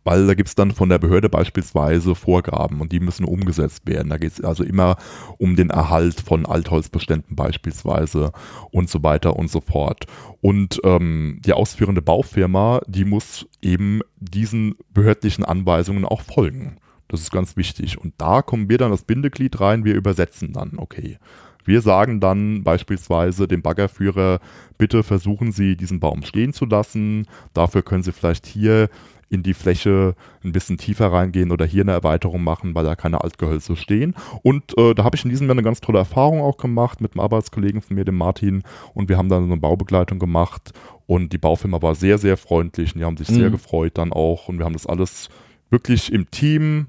[0.04, 4.10] weil da gibt es dann von der Behörde beispielsweise Vorgaben und die müssen umgesetzt werden.
[4.10, 4.96] Da geht es also immer
[5.38, 8.32] um den Erhalt von Altholzbeständen beispielsweise
[8.70, 10.06] und so weiter und so fort.
[10.40, 16.78] Und ähm, die ausführende Baufirma, die muss eben diesen behördlichen Anweisungen auch folgen.
[17.06, 17.98] Das ist ganz wichtig.
[17.98, 21.18] Und da kommen wir dann das Bindeglied rein, wir übersetzen dann, okay.
[21.64, 24.40] Wir sagen dann beispielsweise dem Baggerführer,
[24.78, 27.26] bitte versuchen Sie, diesen Baum stehen zu lassen.
[27.54, 28.88] Dafür können Sie vielleicht hier
[29.32, 33.24] in die Fläche ein bisschen tiefer reingehen oder hier eine Erweiterung machen, weil da keine
[33.24, 34.14] Altgehölze stehen.
[34.42, 37.14] Und äh, da habe ich in diesem Jahr eine ganz tolle Erfahrung auch gemacht mit
[37.14, 38.62] einem Arbeitskollegen von mir, dem Martin.
[38.92, 40.72] Und wir haben dann eine Baubegleitung gemacht
[41.06, 43.36] und die Baufirma war sehr, sehr freundlich und die haben sich mhm.
[43.36, 44.48] sehr gefreut dann auch.
[44.48, 45.30] Und wir haben das alles
[45.70, 46.88] wirklich im Team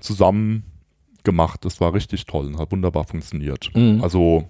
[0.00, 0.64] zusammen
[1.24, 1.64] gemacht.
[1.64, 3.70] Das war richtig toll und hat wunderbar funktioniert.
[3.74, 4.00] Mhm.
[4.02, 4.44] Also,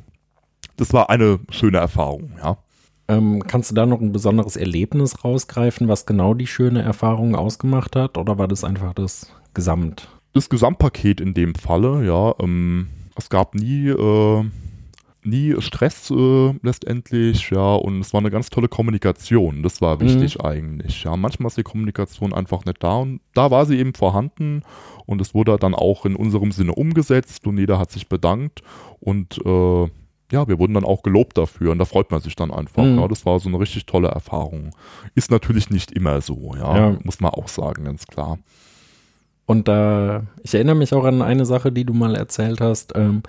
[0.76, 2.58] das war eine schöne Erfahrung, ja.
[3.06, 7.96] Ähm, kannst du da noch ein besonderes Erlebnis rausgreifen, was genau die schöne Erfahrung ausgemacht
[7.96, 8.16] hat?
[8.16, 10.08] Oder war das einfach das Gesamt?
[10.32, 12.34] Das Gesamtpaket in dem Falle, ja.
[12.40, 14.44] Ähm, es gab nie äh,
[15.24, 19.62] nie Stress äh, letztendlich, ja, und es war eine ganz tolle Kommunikation.
[19.62, 20.44] Das war wichtig mhm.
[20.44, 21.04] eigentlich.
[21.04, 24.62] Ja, manchmal ist die Kommunikation einfach nicht da und da war sie eben vorhanden
[25.06, 28.62] und es wurde dann auch in unserem Sinne umgesetzt und jeder hat sich bedankt
[29.00, 29.88] und äh,
[30.32, 32.84] ja, wir wurden dann auch gelobt dafür und da freut man sich dann einfach.
[32.84, 32.98] Mhm.
[32.98, 34.70] Ja, das war so eine richtig tolle Erfahrung.
[35.14, 36.98] Ist natürlich nicht immer so, ja, ja.
[37.04, 38.38] muss man auch sagen, ganz klar.
[39.46, 42.92] Und da, äh, ich erinnere mich auch an eine Sache, die du mal erzählt hast.
[42.96, 43.22] Ähm,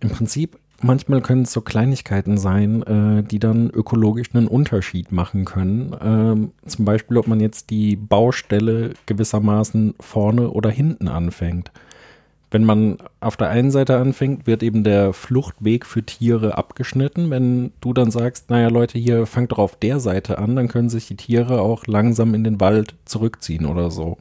[0.00, 5.44] Im Prinzip, manchmal können es so Kleinigkeiten sein, äh, die dann ökologisch einen Unterschied machen
[5.44, 5.96] können.
[6.02, 11.70] Ähm, zum Beispiel, ob man jetzt die Baustelle gewissermaßen vorne oder hinten anfängt.
[12.50, 17.30] Wenn man auf der einen Seite anfängt, wird eben der Fluchtweg für Tiere abgeschnitten.
[17.30, 20.88] Wenn du dann sagst, naja Leute, hier fangt doch auf der Seite an, dann können
[20.88, 24.18] sich die Tiere auch langsam in den Wald zurückziehen oder so.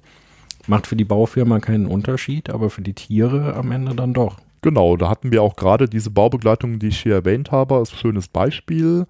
[0.67, 4.37] Macht für die Baufirma keinen Unterschied, aber für die Tiere am Ende dann doch.
[4.61, 8.27] Genau, da hatten wir auch gerade diese Baubegleitung, die ich hier erwähnt habe, als schönes
[8.27, 9.05] Beispiel.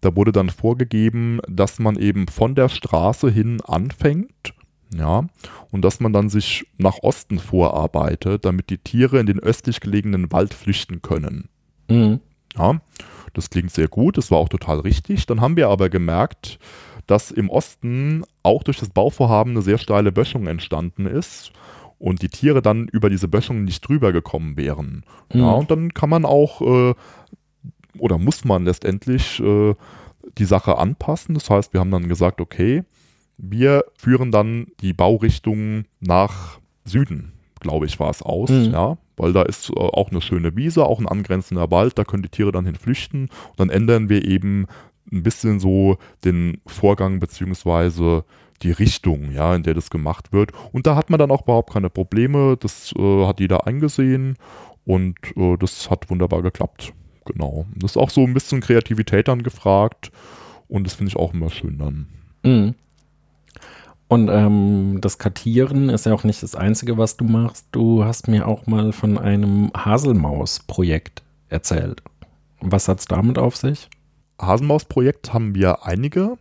[0.00, 4.54] Da wurde dann vorgegeben, dass man eben von der Straße hin anfängt,
[4.94, 5.26] ja,
[5.70, 10.32] und dass man dann sich nach Osten vorarbeitet, damit die Tiere in den östlich gelegenen
[10.32, 11.48] Wald flüchten können.
[11.88, 12.20] Mhm.
[12.56, 12.80] Ja,
[13.34, 15.26] das klingt sehr gut, das war auch total richtig.
[15.26, 16.58] Dann haben wir aber gemerkt,
[17.06, 21.52] dass im Osten auch durch das Bauvorhaben eine sehr steile Böschung entstanden ist
[22.00, 25.04] und die Tiere dann über diese Böschung nicht drüber gekommen wären.
[25.32, 25.40] Mhm.
[25.40, 26.94] Ja, und dann kann man auch äh,
[27.98, 29.74] oder muss man letztendlich äh,
[30.38, 31.34] die Sache anpassen.
[31.34, 32.84] Das heißt, wir haben dann gesagt, okay,
[33.36, 38.72] wir führen dann die Baurichtung nach Süden, glaube ich, war es aus, mhm.
[38.72, 42.22] ja, weil da ist äh, auch eine schöne Wiese, auch ein angrenzender Wald, da können
[42.22, 44.66] die Tiere dann hin flüchten und dann ändern wir eben
[45.12, 48.24] ein bisschen so den Vorgang beziehungsweise
[48.62, 50.52] die Richtung, ja, in der das gemacht wird.
[50.72, 52.56] Und da hat man dann auch überhaupt keine Probleme.
[52.58, 54.36] Das äh, hat jeder eingesehen
[54.84, 56.92] und äh, das hat wunderbar geklappt.
[57.24, 57.66] Genau.
[57.76, 60.10] Das ist auch so ein bisschen Kreativität dann gefragt
[60.68, 62.06] und das finde ich auch immer schön dann.
[62.42, 62.74] Mhm.
[64.08, 67.66] Und ähm, das Kartieren ist ja auch nicht das Einzige, was du machst.
[67.70, 72.02] Du hast mir auch mal von einem Haselmaus-Projekt erzählt.
[72.60, 73.88] Was hat es damit auf sich?
[74.40, 76.38] Hasenmaus-Projekt haben wir einige.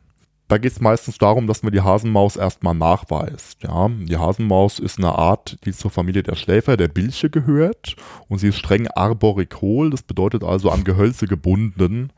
[0.50, 3.62] Da geht es meistens darum, dass man die Hasenmaus erstmal nachweist.
[3.62, 7.96] Ja, die Hasenmaus ist eine Art, die zur Familie der Schläfer, der Bilche gehört
[8.28, 12.12] und sie ist streng arborikol, das bedeutet also an Gehölze gebunden.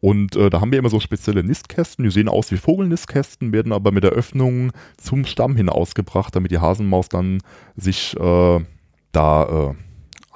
[0.00, 3.72] Und äh, da haben wir immer so spezielle Nistkästen, die sehen aus wie Vogelnistkästen, werden
[3.72, 7.40] aber mit der Öffnung zum Stamm hin ausgebracht, damit die Hasenmaus dann
[7.76, 8.60] sich äh,
[9.12, 9.74] da äh,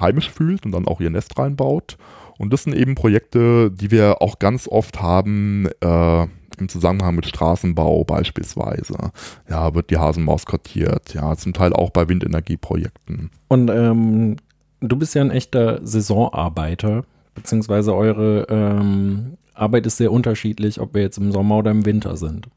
[0.00, 1.98] heimisch fühlt und dann auch ihr Nest reinbaut.
[2.38, 6.26] Und das sind eben Projekte, die wir auch ganz oft haben äh,
[6.61, 9.12] im Zusammenhang mit Straßenbau beispielsweise.
[9.49, 11.14] Ja, wird die Hasenmaus kartiert.
[11.14, 13.31] Ja, zum Teil auch bei Windenergieprojekten.
[13.49, 14.37] Und ähm,
[14.81, 21.03] du bist ja ein echter Saisonarbeiter, beziehungsweise eure ähm, Arbeit ist sehr unterschiedlich, ob wir
[21.03, 22.49] jetzt im Sommer oder im Winter sind.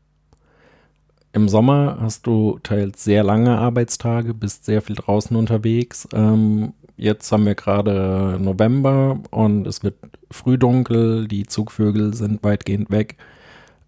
[1.34, 6.08] Im Sommer hast du teils sehr lange Arbeitstage, bist sehr viel draußen unterwegs.
[6.13, 9.96] Ähm, jetzt haben wir gerade November und es wird
[10.30, 13.18] früh dunkel, die Zugvögel sind weitgehend weg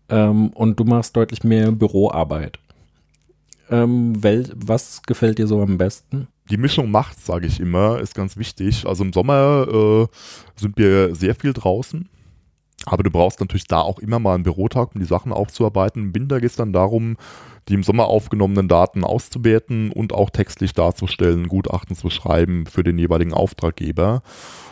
[0.10, 2.60] ähm, und du machst deutlich mehr Büroarbeit.
[3.70, 4.14] Ähm,
[4.56, 6.28] was gefällt dir so am besten?
[6.50, 8.86] Die Mischung macht, sage ich immer, ist ganz wichtig.
[8.86, 10.08] Also im Sommer äh,
[10.56, 12.08] sind wir sehr viel draußen.
[12.86, 16.04] Aber du brauchst natürlich da auch immer mal einen Bürotag, um die Sachen aufzuarbeiten.
[16.04, 17.18] Im Winter geht es dann darum,
[17.68, 23.00] die im Sommer aufgenommenen Daten auszuwerten und auch textlich darzustellen, Gutachten zu schreiben für den
[23.00, 24.22] jeweiligen Auftraggeber.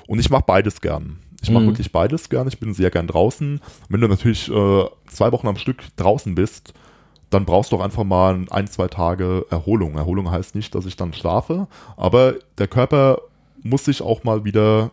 [0.07, 1.17] Und ich mache beides gern.
[1.43, 1.67] Ich mache mhm.
[1.67, 2.47] wirklich beides gern.
[2.47, 3.59] Ich bin sehr gern draußen.
[3.89, 6.73] Wenn du natürlich äh, zwei Wochen am Stück draußen bist,
[7.29, 9.95] dann brauchst du auch einfach mal ein, zwei Tage Erholung.
[9.95, 13.19] Erholung heißt nicht, dass ich dann schlafe, aber der Körper
[13.61, 14.91] muss sich auch mal wieder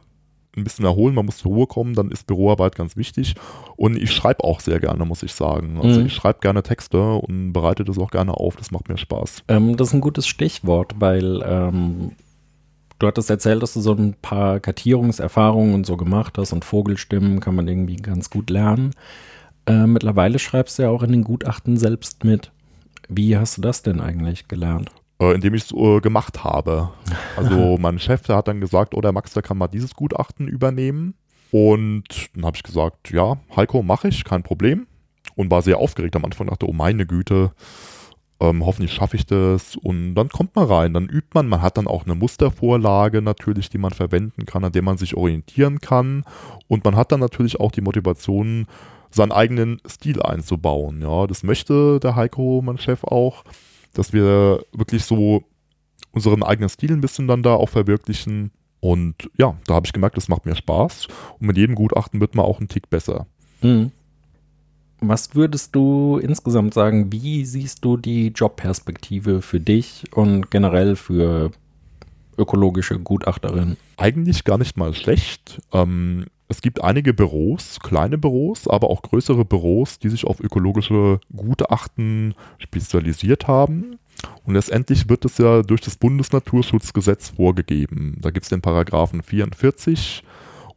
[0.57, 3.35] ein bisschen erholen, man muss zur Ruhe kommen, dann ist Büroarbeit ganz wichtig.
[3.77, 5.79] Und ich schreibe auch sehr gerne, muss ich sagen.
[5.81, 6.07] Also mhm.
[6.07, 9.45] ich schreibe gerne Texte und bereite das auch gerne auf, das macht mir Spaß.
[9.49, 12.13] Ähm, das ist ein gutes Stichwort, weil ähm,
[13.01, 17.41] du hattest erzählt, dass du so ein paar Kartierungserfahrungen und so gemacht hast und Vogelstimmen
[17.41, 18.93] kann man irgendwie ganz gut lernen.
[19.67, 22.53] Äh, mittlerweile schreibst du ja auch in den Gutachten selbst mit.
[23.09, 24.93] Wie hast du das denn eigentlich gelernt?
[25.21, 26.91] äh, indem ich es äh, gemacht habe.
[27.37, 30.47] Also mein Chef, der hat dann gesagt, oh, der Max, der kann mal dieses Gutachten
[30.47, 31.15] übernehmen.
[31.51, 34.87] Und dann habe ich gesagt, ja, Heiko, mache ich, kein Problem.
[35.37, 37.53] Und war sehr aufgeregt am Anfang, dachte, oh meine Güte,
[38.41, 39.77] ähm, hoffentlich schaffe ich das.
[39.77, 41.49] Und dann kommt man rein, dann übt man.
[41.49, 45.17] Man hat dann auch eine Mustervorlage natürlich, die man verwenden kann, an der man sich
[45.17, 46.25] orientieren kann.
[46.69, 48.67] Und man hat dann natürlich auch die Motivation,
[49.13, 51.03] seinen eigenen Stil einzubauen.
[51.03, 53.45] Ja, das möchte der Heiko, mein Chef, auch
[53.93, 55.43] dass wir wirklich so
[56.13, 58.53] unseren eigenen Stil ein bisschen dann da auch verwirklichen.
[58.81, 61.09] Und ja, da habe ich gemerkt, das macht mir Spaß.
[61.39, 63.27] Und mit jedem Gutachten wird man auch einen Tick besser.
[63.63, 63.93] Mhm.
[65.01, 71.53] Was würdest du insgesamt sagen, wie siehst du die Jobperspektive für dich und generell für
[72.37, 73.77] ökologische Gutachterin?
[73.97, 75.61] Eigentlich gar nicht mal schlecht.
[75.73, 81.21] Ähm, es gibt einige Büros, kleine Büros, aber auch größere Büros, die sich auf ökologische
[81.35, 83.99] Gutachten spezialisiert haben.
[84.45, 88.19] Und letztendlich wird es ja durch das Bundesnaturschutzgesetz vorgegeben.
[88.21, 90.25] Da gibt es den Paragraphen 44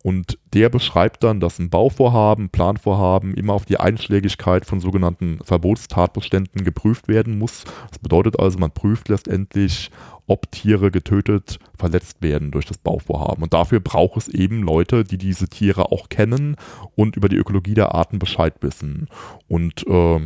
[0.04, 6.66] und der beschreibt dann, dass ein Bauvorhaben, Planvorhaben immer auf die Einschlägigkeit von sogenannten Verbotstatbeständen
[6.66, 7.64] geprüft werden muss.
[7.90, 9.92] Das bedeutet also, man prüft letztendlich,
[10.28, 13.44] ob Tiere getötet, verletzt werden durch das Bauvorhaben.
[13.44, 16.58] Und dafür braucht es eben Leute, die diese Tiere auch kennen
[16.96, 19.08] und über die Ökologie der Arten Bescheid wissen.
[19.48, 20.20] Und äh,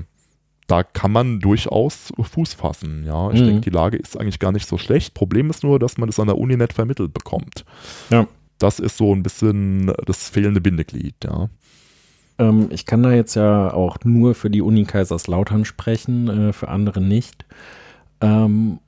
[0.65, 3.05] da kann man durchaus Fuß fassen.
[3.05, 3.45] Ja, ich mhm.
[3.45, 5.13] denke, die Lage ist eigentlich gar nicht so schlecht.
[5.13, 7.63] Problem ist nur, dass man das an der Uni nicht vermittelt bekommt.
[8.09, 8.27] Ja.
[8.59, 11.15] Das ist so ein bisschen das fehlende Bindeglied.
[11.23, 11.49] Ja.
[12.39, 16.69] Ähm, ich kann da jetzt ja auch nur für die Uni Kaiserslautern sprechen, äh, für
[16.69, 17.45] andere nicht.
[18.21, 18.79] Ähm,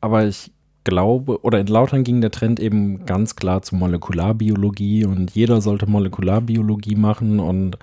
[0.00, 0.52] aber ich
[0.84, 5.86] glaube, oder in Lautern ging der Trend eben ganz klar zu Molekularbiologie und jeder sollte
[5.86, 7.78] Molekularbiologie machen und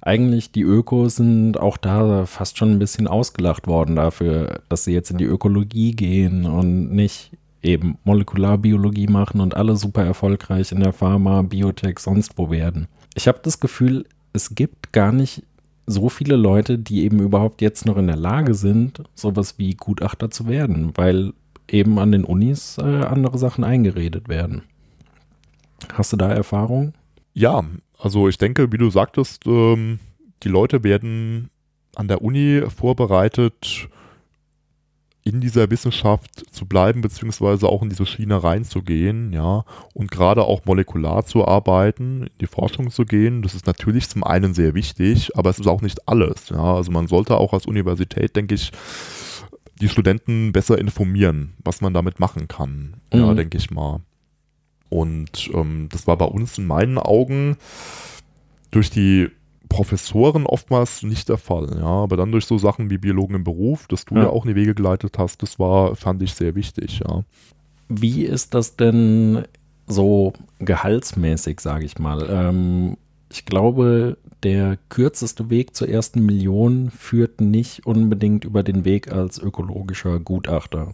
[0.00, 4.92] eigentlich die Ökos sind auch da fast schon ein bisschen ausgelacht worden dafür, dass sie
[4.92, 7.30] jetzt in die Ökologie gehen und nicht
[7.62, 12.88] eben Molekularbiologie machen und alle super erfolgreich in der Pharma, Biotech, sonst wo werden.
[13.14, 15.44] Ich habe das Gefühl, es gibt gar nicht
[15.86, 20.30] so viele Leute, die eben überhaupt jetzt noch in der Lage sind, sowas wie Gutachter
[20.30, 21.32] zu werden, weil
[21.68, 24.62] eben an den Unis äh, andere Sachen eingeredet werden.
[25.92, 26.94] Hast du da Erfahrung?
[27.34, 27.64] Ja,
[27.98, 29.98] also ich denke, wie du sagtest, ähm,
[30.42, 31.50] die Leute werden
[31.94, 33.88] an der Uni vorbereitet,
[35.24, 40.64] in dieser Wissenschaft zu bleiben, beziehungsweise auch in diese Schiene reinzugehen, ja, und gerade auch
[40.64, 43.42] molekular zu arbeiten, in die Forschung zu gehen.
[43.42, 46.74] Das ist natürlich zum einen sehr wichtig, aber es ist auch nicht alles, ja.
[46.74, 48.72] Also man sollte auch als Universität, denke ich,
[49.80, 52.94] die Studenten besser informieren, was man damit machen kann.
[53.12, 53.20] Mhm.
[53.20, 54.00] Ja, denke ich mal.
[54.88, 57.56] Und ähm, das war bei uns in meinen Augen
[58.70, 59.30] durch die
[59.72, 61.68] Professoren oftmals nicht der Fall.
[61.78, 64.44] Ja, aber dann durch so Sachen wie Biologen im Beruf, dass du ja, ja auch
[64.44, 67.00] in die Wege geleitet hast, das war, fand ich sehr wichtig.
[67.04, 67.24] Ja.
[67.88, 69.44] Wie ist das denn
[69.86, 72.26] so gehaltsmäßig, sage ich mal?
[72.30, 72.96] Ähm,
[73.30, 79.38] ich glaube, der kürzeste Weg zur ersten Million führt nicht unbedingt über den Weg als
[79.38, 80.92] ökologischer Gutachter.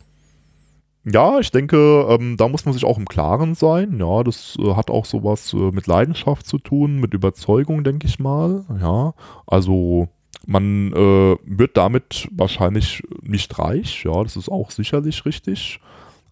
[1.11, 3.99] Ja, ich denke, ähm, da muss man sich auch im Klaren sein.
[3.99, 8.19] Ja, das äh, hat auch sowas äh, mit Leidenschaft zu tun, mit Überzeugung, denke ich
[8.19, 8.65] mal.
[8.81, 9.15] Ja,
[9.47, 10.09] also
[10.47, 14.05] man äh, wird damit wahrscheinlich nicht reich.
[14.05, 15.81] Ja, das ist auch sicherlich richtig.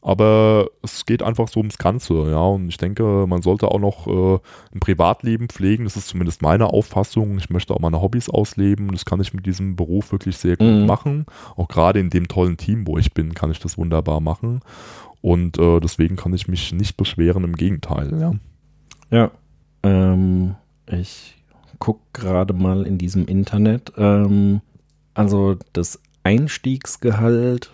[0.06, 2.38] Aber es geht einfach so ums Ganze, ja.
[2.38, 4.38] Und ich denke, man sollte auch noch äh,
[4.72, 5.82] ein Privatleben pflegen.
[5.82, 7.36] Das ist zumindest meine Auffassung.
[7.38, 8.92] Ich möchte auch meine Hobbys ausleben.
[8.92, 10.86] Das kann ich mit diesem Beruf wirklich sehr gut mhm.
[10.86, 11.26] machen.
[11.56, 14.60] Auch gerade in dem tollen Team, wo ich bin, kann ich das wunderbar machen.
[15.22, 18.32] Und äh, deswegen kann ich mich nicht beschweren, im Gegenteil, ja.
[19.10, 19.30] Ja.
[19.82, 20.54] Ähm,
[20.86, 21.34] ich
[21.80, 23.92] gucke gerade mal in diesem Internet.
[23.96, 24.60] Ähm,
[25.14, 27.72] also das Einstiegsgehalt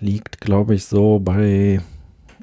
[0.00, 1.80] liegt, glaube ich, so bei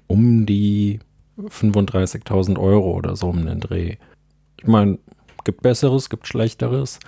[0.08, 1.00] um die
[1.38, 3.98] 35.000 Euro oder so um den Dreh.
[4.60, 4.98] Ich meine,
[5.44, 7.00] gibt Besseres, gibt Schlechteres.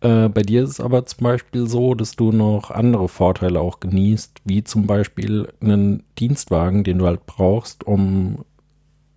[0.00, 3.80] Äh, bei dir ist es aber zum Beispiel so, dass du noch andere Vorteile auch
[3.80, 8.44] genießt, wie zum Beispiel einen Dienstwagen, den du halt brauchst, um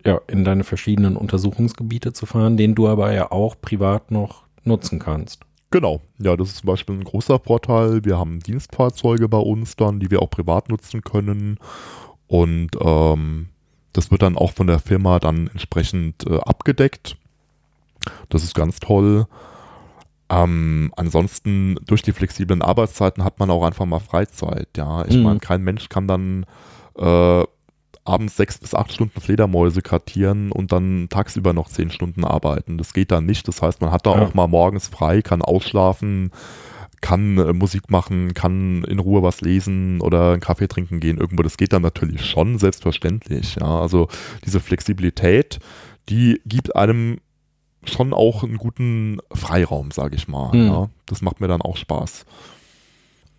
[0.04, 4.98] ja, in deine verschiedenen Untersuchungsgebiete zu fahren, den du aber ja auch privat noch nutzen
[4.98, 5.45] kannst.
[5.70, 8.04] Genau, ja, das ist zum Beispiel ein großer Vorteil.
[8.04, 11.58] Wir haben Dienstfahrzeuge bei uns dann, die wir auch privat nutzen können.
[12.28, 13.48] Und ähm,
[13.92, 17.16] das wird dann auch von der Firma dann entsprechend äh, abgedeckt.
[18.28, 19.26] Das ist ganz toll.
[20.28, 24.68] Ähm, ansonsten durch die flexiblen Arbeitszeiten hat man auch einfach mal Freizeit.
[24.76, 25.22] Ja, ich mhm.
[25.22, 26.46] meine, kein Mensch kann dann
[26.96, 27.44] äh,
[28.08, 32.78] abends sechs bis acht Stunden Fledermäuse kartieren und dann tagsüber noch zehn Stunden arbeiten.
[32.78, 33.46] Das geht dann nicht.
[33.48, 34.22] Das heißt, man hat da ja.
[34.22, 36.30] auch mal morgens frei, kann ausschlafen,
[37.00, 41.42] kann äh, Musik machen, kann in Ruhe was lesen oder einen Kaffee trinken gehen irgendwo.
[41.42, 43.56] Das geht dann natürlich schon, selbstverständlich.
[43.60, 44.08] Ja, also
[44.44, 45.58] diese Flexibilität,
[46.08, 47.18] die gibt einem
[47.84, 50.54] schon auch einen guten Freiraum, sage ich mal.
[50.54, 50.66] Mhm.
[50.66, 52.24] Ja, das macht mir dann auch Spaß.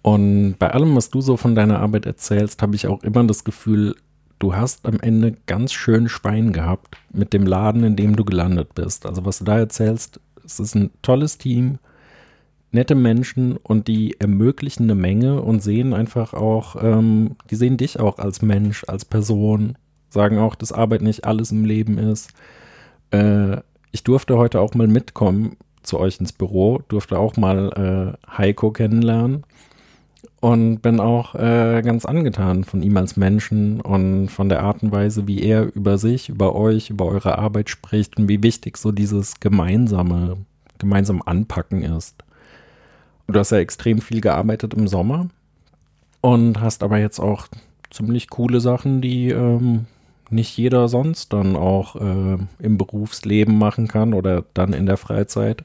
[0.02, 3.44] Und bei allem, was du so von deiner Arbeit erzählst, habe ich auch immer das
[3.44, 3.96] Gefühl,
[4.40, 8.76] du hast am Ende ganz schön Schwein gehabt mit dem Laden, in dem du gelandet
[8.76, 9.06] bist.
[9.06, 11.80] Also was du da erzählst, es ist ein tolles Team,
[12.72, 18.00] nette Menschen und die ermöglichen eine Menge und sehen einfach auch, ähm, die sehen dich
[18.00, 19.78] auch als Mensch, als Person
[20.10, 22.32] sagen auch, dass Arbeit nicht alles im Leben ist.
[23.12, 23.58] Äh,
[23.92, 28.72] ich durfte heute auch mal mitkommen zu euch ins Büro, durfte auch mal äh, Heiko
[28.72, 29.44] kennenlernen
[30.40, 34.92] und bin auch äh, ganz angetan von ihm als Menschen und von der Art und
[34.92, 38.92] Weise, wie er über sich, über euch, über eure Arbeit spricht und wie wichtig so
[38.92, 40.38] dieses gemeinsame,
[40.80, 42.24] gemeinsam anpacken ist.
[43.28, 45.28] Du hast ja extrem viel gearbeitet im Sommer
[46.22, 47.48] und hast aber jetzt auch
[47.90, 49.86] ziemlich coole Sachen, die ähm,
[50.30, 55.64] nicht jeder sonst dann auch äh, im Berufsleben machen kann oder dann in der Freizeit.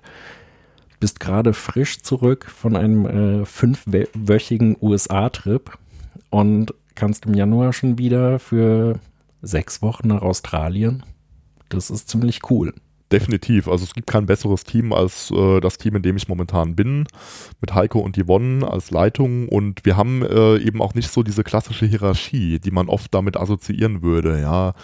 [1.02, 5.76] Bist gerade frisch zurück von einem äh, fünfwöchigen USA-Trip
[6.30, 9.00] und kannst im Januar schon wieder für
[9.42, 11.02] sechs Wochen nach Australien.
[11.70, 12.72] Das ist ziemlich cool.
[13.10, 13.66] Definitiv.
[13.66, 17.08] Also es gibt kein besseres Team als äh, das Team, in dem ich momentan bin,
[17.60, 19.48] mit Heiko und Yvonne als Leitung.
[19.48, 23.36] Und wir haben äh, eben auch nicht so diese klassische Hierarchie, die man oft damit
[23.36, 24.40] assoziieren würde.
[24.40, 24.74] Ja,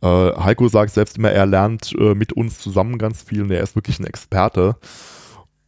[0.00, 0.06] äh,
[0.40, 3.74] Heiko sagt selbst immer, er lernt äh, mit uns zusammen ganz viel und er ist
[3.74, 4.76] wirklich ein Experte.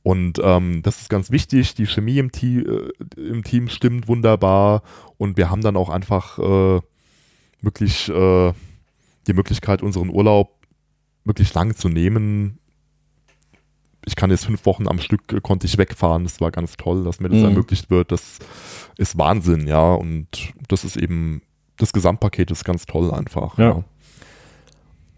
[0.08, 1.74] Und ähm, das ist ganz wichtig.
[1.74, 4.82] Die Chemie im, Team, äh, im Team stimmt wunderbar
[5.18, 6.80] und wir haben dann auch einfach äh,
[7.60, 10.66] wirklich die Möglichkeit, unseren Urlaub
[11.24, 12.58] wirklich lang zu nehmen.
[14.06, 16.24] Ich kann jetzt fünf Wochen am Stück, äh, konnte ich wegfahren.
[16.24, 17.44] Das war ganz toll, dass mir das mhm.
[17.44, 18.10] ermöglicht wird.
[18.10, 18.38] Das
[18.96, 19.92] ist Wahnsinn, ja.
[19.92, 21.42] Und das ist eben,
[21.76, 23.58] das Gesamtpaket ist ganz toll einfach.
[23.58, 23.68] ja.
[23.68, 23.84] ja.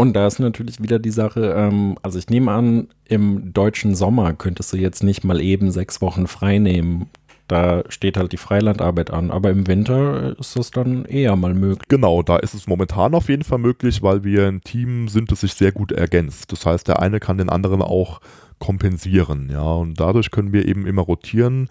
[0.01, 4.32] Und da ist natürlich wieder die Sache, ähm, also ich nehme an, im deutschen Sommer
[4.32, 7.11] könntest du jetzt nicht mal eben sechs Wochen frei nehmen.
[7.48, 9.30] Da steht halt die Freilandarbeit an.
[9.30, 11.86] Aber im Winter ist das dann eher mal möglich.
[11.88, 15.42] Genau, da ist es momentan auf jeden Fall möglich, weil wir ein Team sind, das
[15.42, 16.51] sich sehr gut ergänzt.
[16.51, 18.22] Das heißt, der eine kann den anderen auch
[18.59, 19.51] kompensieren.
[19.53, 21.68] Ja, und dadurch können wir eben immer rotieren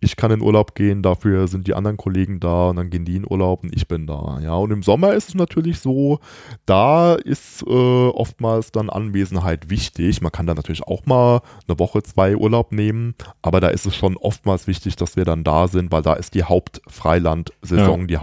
[0.00, 3.16] ich kann in Urlaub gehen, dafür sind die anderen Kollegen da und dann gehen die
[3.16, 4.38] in Urlaub und ich bin da.
[4.42, 6.20] Ja, und im Sommer ist es natürlich so,
[6.66, 10.20] da ist äh, oftmals dann Anwesenheit wichtig.
[10.20, 13.96] Man kann da natürlich auch mal eine Woche, zwei Urlaub nehmen, aber da ist es
[13.96, 18.06] schon oftmals wichtig, dass wir dann da sind, weil da ist die Hauptfreilandsaison, ja.
[18.06, 18.18] die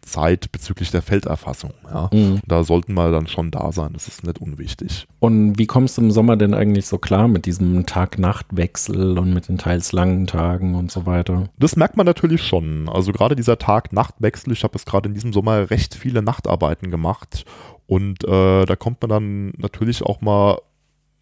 [0.00, 1.72] Hauptarbeitszeit bezüglich der Felderfassung.
[1.84, 2.10] Ja.
[2.12, 2.40] Mhm.
[2.46, 5.06] Da sollten wir dann schon da sein, das ist nicht unwichtig.
[5.18, 9.48] Und wie kommst du im Sommer denn eigentlich so klar mit diesem Tag-Nacht-Wechsel und mit
[9.48, 10.74] den teils langen Tagen?
[10.74, 11.48] Und so weiter.
[11.58, 12.88] Das merkt man natürlich schon.
[12.88, 17.44] Also gerade dieser Tag-Nacht-Wechsel, ich habe jetzt gerade in diesem Sommer recht viele Nachtarbeiten gemacht
[17.86, 20.58] und äh, da kommt man dann natürlich auch mal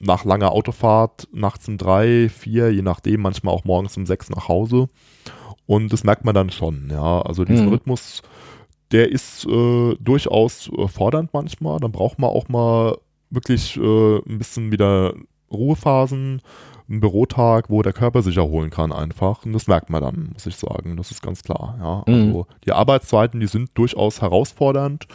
[0.01, 4.47] nach langer Autofahrt nachts um drei, vier, je nachdem, manchmal auch morgens um sechs nach
[4.49, 4.89] Hause.
[5.67, 7.21] Und das merkt man dann schon, ja.
[7.23, 7.73] Also diesen mhm.
[7.73, 8.23] Rhythmus,
[8.93, 11.79] der ist äh, durchaus äh, fordernd manchmal.
[11.81, 12.99] Dann braucht man auch mal
[13.31, 15.15] wirklich äh, ein bisschen wieder
[15.51, 16.43] Ruhephasen,
[16.89, 19.45] ein Bürotag, wo der Körper sich erholen kann einfach.
[19.45, 20.97] Und das merkt man dann, muss ich sagen.
[20.97, 21.77] Das ist ganz klar.
[21.81, 22.13] Ja.
[22.13, 22.29] Mhm.
[22.29, 25.07] Also die Arbeitszeiten, die sind durchaus herausfordernd.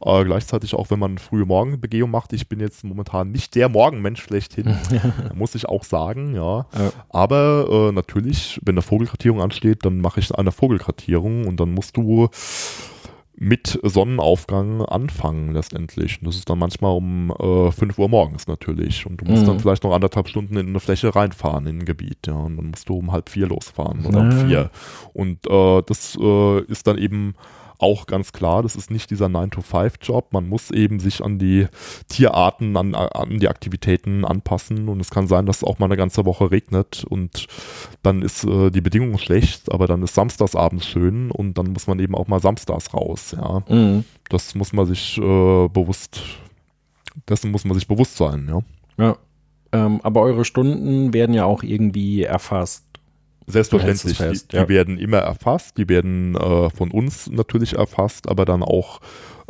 [0.00, 2.32] Äh, gleichzeitig auch, wenn man frühe Morgenbegehung macht.
[2.34, 4.76] Ich bin jetzt momentan nicht der Morgenmensch schlechthin,
[5.34, 6.66] muss ich auch sagen, ja.
[6.78, 6.92] ja.
[7.08, 11.96] Aber äh, natürlich, wenn eine Vogelkartierung ansteht, dann mache ich eine Vogelkartierung und dann musst
[11.96, 12.28] du
[13.38, 16.20] mit Sonnenaufgang anfangen letztendlich.
[16.20, 19.06] Und das ist dann manchmal um äh, 5 Uhr morgens natürlich.
[19.06, 19.46] Und du musst mhm.
[19.48, 22.26] dann vielleicht noch anderthalb Stunden in eine Fläche reinfahren in ein Gebiet.
[22.26, 22.34] Ja.
[22.34, 24.70] Und dann musst du um halb vier losfahren oder um vier.
[25.12, 27.34] Und äh, das äh, ist dann eben
[27.78, 30.32] auch ganz klar, das ist nicht dieser 9-to-5-Job.
[30.32, 31.66] Man muss eben sich an die
[32.08, 34.88] Tierarten, an, an die Aktivitäten anpassen.
[34.88, 37.46] Und es kann sein, dass es auch mal eine ganze Woche regnet und
[38.02, 41.98] dann ist äh, die Bedingung schlecht, aber dann ist samstagsabends schön und dann muss man
[41.98, 43.36] eben auch mal samstags raus.
[43.36, 43.62] Ja.
[43.68, 44.04] Mhm.
[44.28, 46.20] Das muss man sich äh, bewusst,
[47.28, 48.60] dessen muss man sich bewusst sein, ja.
[49.04, 49.16] Ja.
[49.72, 52.85] Ähm, aber eure Stunden werden ja auch irgendwie erfasst.
[53.46, 54.64] Selbstverständlich, fest, die, ja.
[54.64, 59.00] die, werden immer erfasst, die werden äh, von uns natürlich erfasst, aber dann auch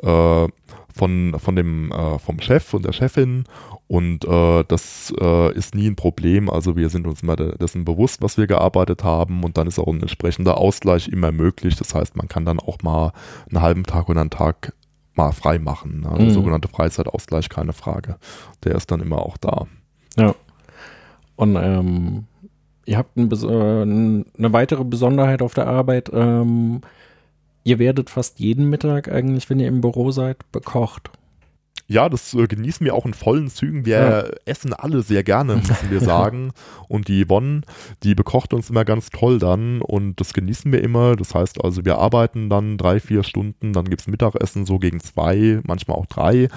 [0.03, 0.49] äh,
[0.95, 3.45] von, von dem, äh, vom Chef und der Chefin
[3.89, 6.51] und äh, das äh, ist nie ein Problem.
[6.51, 9.87] Also wir sind uns immer dessen bewusst, was wir gearbeitet haben und dann ist auch
[9.87, 11.77] ein entsprechender Ausgleich immer möglich.
[11.77, 13.13] Das heißt, man kann dann auch mal
[13.49, 14.73] einen halben Tag oder einen Tag
[15.15, 16.01] mal frei machen.
[16.01, 16.15] Ne?
[16.17, 16.31] Der mhm.
[16.31, 18.17] sogenannte Freizeitausgleich, keine Frage.
[18.65, 19.67] Der ist dann immer auch da.
[20.17, 20.35] Ja.
[21.37, 22.25] Und ähm,
[22.87, 26.11] ihr habt ein, äh, eine weitere Besonderheit auf der Arbeit.
[26.13, 26.81] Ähm,
[27.65, 31.11] ihr werdet fast jeden Mittag eigentlich, wenn ihr im Büro seid, bekocht.
[31.89, 33.87] Ja, das äh, genießen wir auch in vollen Zügen.
[33.87, 34.25] Wir Ja.
[34.45, 36.53] essen alle sehr gerne, müssen wir sagen.
[36.89, 37.61] Und die Yvonne,
[38.03, 41.15] die bekocht uns immer ganz toll dann und das genießen wir immer.
[41.17, 45.61] Das heißt also, wir arbeiten dann drei, vier Stunden, dann gibt's Mittagessen so gegen zwei,
[45.65, 46.49] manchmal auch drei.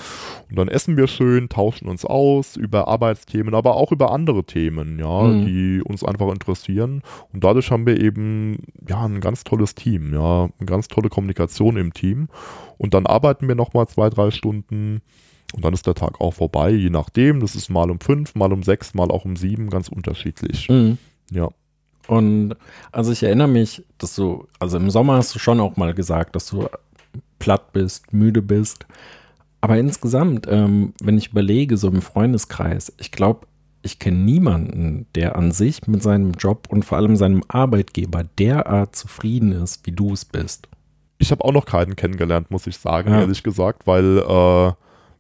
[0.50, 4.98] Und dann essen wir schön, tauschen uns aus über Arbeitsthemen, aber auch über andere Themen,
[5.00, 5.46] ja, Mhm.
[5.46, 7.04] die uns einfach interessieren.
[7.34, 11.78] Und dadurch haben wir eben ja ein ganz tolles Team, ja, eine ganz tolle Kommunikation
[11.78, 12.30] im Team.
[12.80, 15.02] Und dann arbeiten wir nochmal zwei, drei Stunden.
[15.54, 17.40] Und dann ist der Tag auch vorbei, je nachdem.
[17.40, 20.70] Das ist mal um fünf, mal um sechs, mal auch um sieben, ganz unterschiedlich.
[20.70, 20.98] Mhm.
[21.32, 21.50] Ja.
[22.08, 22.56] Und
[22.92, 26.36] also ich erinnere mich, dass du, also im Sommer hast du schon auch mal gesagt,
[26.36, 26.68] dass du
[27.40, 28.86] platt bist, müde bist.
[29.62, 33.46] Aber insgesamt, ähm, wenn ich überlege, so im Freundeskreis, ich glaube,
[33.82, 38.96] ich kenne niemanden, der an sich mit seinem Job und vor allem seinem Arbeitgeber derart
[38.96, 40.68] zufrieden ist, wie du es bist.
[41.18, 43.22] Ich habe auch noch keinen kennengelernt, muss ich sagen, Ja.
[43.22, 44.72] ehrlich gesagt, weil äh,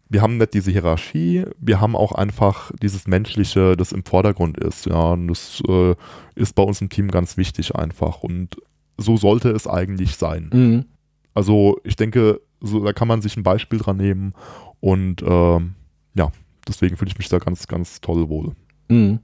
[0.09, 4.87] wir haben nicht diese Hierarchie, wir haben auch einfach dieses Menschliche, das im Vordergrund ist.
[4.87, 5.95] Ja, und das äh,
[6.35, 8.23] ist bei uns im Team ganz wichtig einfach.
[8.23, 8.57] Und
[8.97, 10.49] so sollte es eigentlich sein.
[10.51, 10.85] Mhm.
[11.35, 14.33] Also ich denke, so, da kann man sich ein Beispiel dran nehmen
[14.79, 15.75] und ähm,
[16.15, 16.31] ja,
[16.67, 18.53] deswegen fühle ich mich da ganz, ganz toll wohl.
[18.89, 19.19] Mhm.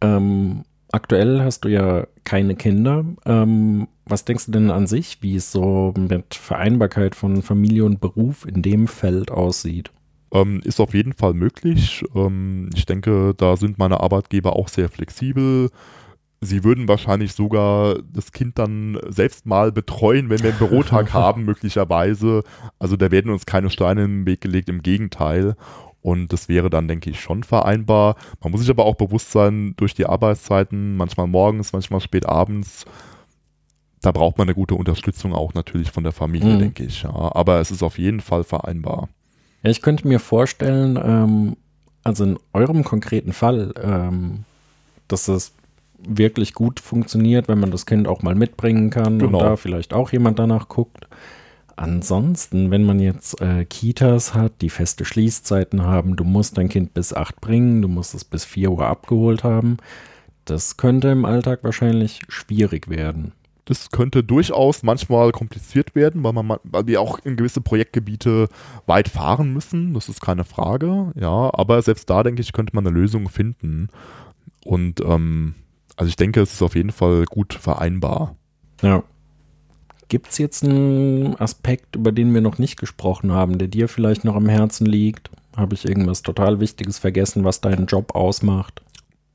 [0.00, 0.62] Ähm,
[0.92, 3.04] aktuell hast du ja keine Kinder.
[3.24, 8.00] Ähm, was denkst du denn an sich, wie es so mit Vereinbarkeit von Familie und
[8.00, 9.90] Beruf in dem Feld aussieht?
[10.32, 12.04] Ähm, ist auf jeden Fall möglich.
[12.14, 15.70] Ähm, ich denke, da sind meine Arbeitgeber auch sehr flexibel.
[16.40, 21.44] Sie würden wahrscheinlich sogar das Kind dann selbst mal betreuen, wenn wir einen Bürotag haben,
[21.44, 22.42] möglicherweise.
[22.78, 25.54] Also da werden uns keine Steine im Weg gelegt, im Gegenteil.
[26.02, 28.16] Und das wäre dann, denke ich, schon vereinbar.
[28.42, 32.84] Man muss sich aber auch bewusst sein, durch die Arbeitszeiten, manchmal morgens, manchmal spät abends,
[34.00, 36.58] da braucht man eine gute Unterstützung auch natürlich von der Familie, Mhm.
[36.58, 37.04] denke ich.
[37.04, 37.12] Ja.
[37.34, 39.08] Aber es ist auf jeden Fall vereinbar.
[39.62, 41.56] Ja, ich könnte mir vorstellen, ähm,
[42.02, 44.44] also in eurem konkreten Fall, ähm,
[45.06, 45.52] dass das
[46.04, 49.38] wirklich gut funktioniert, wenn man das Kind auch mal mitbringen kann Genau.
[49.38, 51.06] und da vielleicht auch jemand danach guckt.
[51.82, 56.94] Ansonsten, wenn man jetzt äh, Kitas hat, die feste Schließzeiten haben, du musst dein Kind
[56.94, 59.78] bis acht bringen, du musst es bis vier Uhr abgeholt haben,
[60.44, 63.32] das könnte im Alltag wahrscheinlich schwierig werden.
[63.64, 68.48] Das könnte durchaus manchmal kompliziert werden, weil, man, ma- weil wir auch in gewisse Projektgebiete
[68.86, 69.94] weit fahren müssen.
[69.94, 71.12] Das ist keine Frage.
[71.14, 73.88] Ja, aber selbst da, denke ich, könnte man eine Lösung finden.
[74.64, 75.54] Und ähm,
[75.96, 78.36] also ich denke, es ist auf jeden Fall gut vereinbar.
[78.82, 79.02] Ja.
[80.12, 84.24] Gibt es jetzt einen Aspekt, über den wir noch nicht gesprochen haben, der dir vielleicht
[84.24, 85.30] noch am Herzen liegt?
[85.56, 88.82] Habe ich irgendwas total Wichtiges vergessen, was deinen Job ausmacht?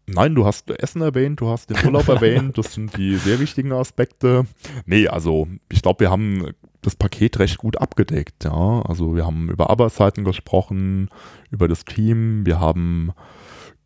[0.06, 3.72] Nein, du hast Essen erwähnt, du hast den Urlaub erwähnt, das sind die sehr wichtigen
[3.72, 4.46] Aspekte.
[4.86, 6.52] Nee, also ich glaube, wir haben
[6.84, 8.84] das Paket recht gut abgedeckt, ja.
[8.84, 11.10] Also wir haben über Arbeitszeiten gesprochen,
[11.50, 13.14] über das Team, wir haben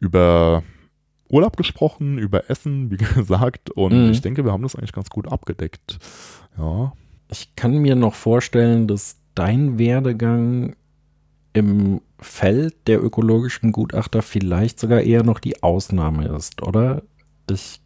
[0.01, 0.63] über
[1.29, 4.11] Urlaub gesprochen, über Essen, wie gesagt, und Mhm.
[4.11, 5.97] ich denke, wir haben das eigentlich ganz gut abgedeckt.
[6.57, 6.93] Ja.
[7.29, 10.75] Ich kann mir noch vorstellen, dass dein Werdegang
[11.53, 17.03] im Feld der ökologischen Gutachter vielleicht sogar eher noch die Ausnahme ist, oder?
[17.49, 17.81] Ich,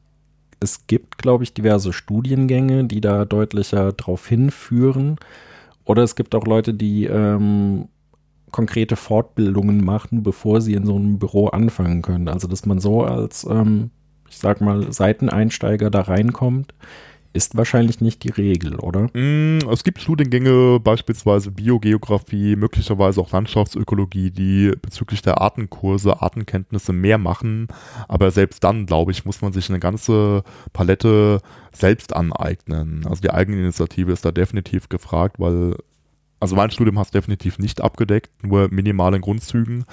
[0.59, 5.17] es gibt, glaube ich, diverse Studiengänge, die da deutlicher drauf hinführen.
[5.83, 7.87] Oder es gibt auch Leute, die ähm,
[8.51, 12.27] konkrete Fortbildungen machen, bevor sie in so einem Büro anfangen können.
[12.27, 13.91] Also, dass man so als, ähm,
[14.29, 16.73] ich sag mal, Seiteneinsteiger da reinkommt,
[17.35, 19.09] ist wahrscheinlich nicht die Regel, oder?
[19.13, 27.17] Mm, Es gibt Studiengänge, beispielsweise Biogeografie, möglicherweise auch Landschaftsökologie, die bezüglich der Artenkurse, Artenkenntnisse mehr
[27.17, 27.67] machen.
[28.07, 31.41] Aber selbst dann, glaube ich, muss man sich eine ganze Palette
[31.73, 33.05] selbst aneignen.
[33.05, 35.75] Also die Eigeninitiative ist da definitiv gefragt, weil,
[36.39, 39.83] also mein Studium es definitiv nicht abgedeckt, nur minimalen Grundzügen.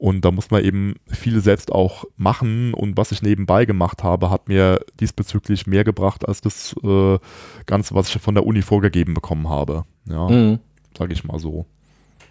[0.00, 2.72] Und da muss man eben viel selbst auch machen.
[2.72, 7.18] Und was ich nebenbei gemacht habe, hat mir diesbezüglich mehr gebracht als das äh,
[7.66, 9.84] Ganze, was ich von der Uni vorgegeben bekommen habe.
[10.08, 10.58] Ja, Mhm.
[10.96, 11.66] sage ich mal so.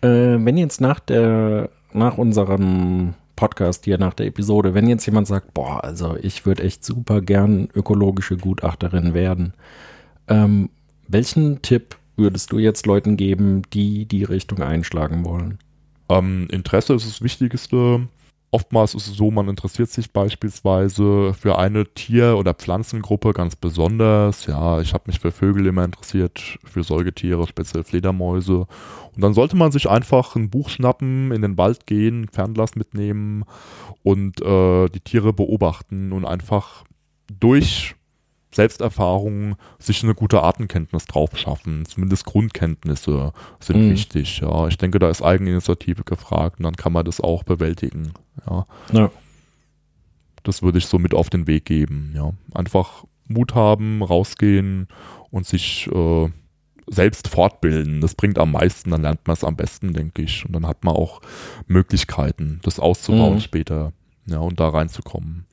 [0.02, 0.08] Äh,
[0.44, 5.54] wenn jetzt nach der, nach unserem Podcast hier, nach der Episode, wenn jetzt jemand sagt,
[5.54, 9.54] boah, also ich würde echt super gern ökologische Gutachterin werden,
[10.28, 10.70] ähm,
[11.08, 15.60] welchen Tipp würdest du jetzt Leuten geben, die die Richtung einschlagen wollen?
[16.10, 18.08] Ähm, Interesse ist das Wichtigste.
[18.52, 24.48] Oftmals ist es so, man interessiert sich beispielsweise für eine Tier- oder Pflanzengruppe ganz besonders.
[24.48, 28.66] Ja, ich habe mich für Vögel immer interessiert, für Säugetiere, speziell Fledermäuse.
[29.16, 33.46] Und dann sollte man sich einfach ein Buch schnappen, in den Wald gehen, Fernglas mitnehmen
[34.02, 36.86] und äh, die Tiere beobachten und einfach
[37.40, 37.96] durch
[38.52, 41.86] Selbsterfahrung sich eine gute Artenkenntnis drauf schaffen.
[41.86, 43.92] Zumindest Grundkenntnisse sind mhm.
[43.92, 44.40] wichtig.
[44.40, 48.14] Ja, ich denke, da ist Eigeninitiative gefragt und dann kann man das auch bewältigen.
[48.50, 48.66] Ja.
[48.92, 49.12] ja.
[50.44, 52.14] Das würde ich so mit auf den Weg geben.
[52.16, 54.88] Ja, einfach Mut haben, rausgehen
[55.30, 56.30] und sich äh,
[56.88, 58.02] selbst fortbilden.
[58.02, 60.46] Das bringt am meisten, dann lernt man es am besten, denke ich.
[60.46, 61.22] Und dann hat man auch
[61.68, 63.42] Möglichkeiten, das auszubauen mhm.
[63.42, 63.94] später.
[64.26, 65.46] Ja, und da reinzukommen.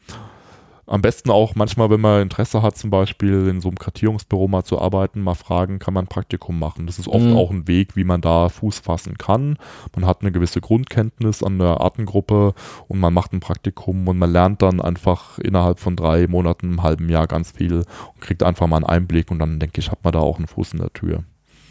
[0.89, 4.63] Am besten auch manchmal, wenn man Interesse hat, zum Beispiel in so einem Kartierungsbüro mal
[4.63, 6.87] zu arbeiten, mal fragen, kann man ein Praktikum machen.
[6.87, 7.37] Das ist oft mhm.
[7.37, 9.59] auch ein Weg, wie man da Fuß fassen kann.
[9.97, 12.55] Man hat eine gewisse Grundkenntnis an der Artengruppe
[12.87, 16.83] und man macht ein Praktikum und man lernt dann einfach innerhalb von drei Monaten, einem
[16.85, 17.79] halben Jahr ganz viel
[18.15, 20.47] und kriegt einfach mal einen Einblick und dann denke ich, hat man da auch einen
[20.47, 21.25] Fuß in der Tür.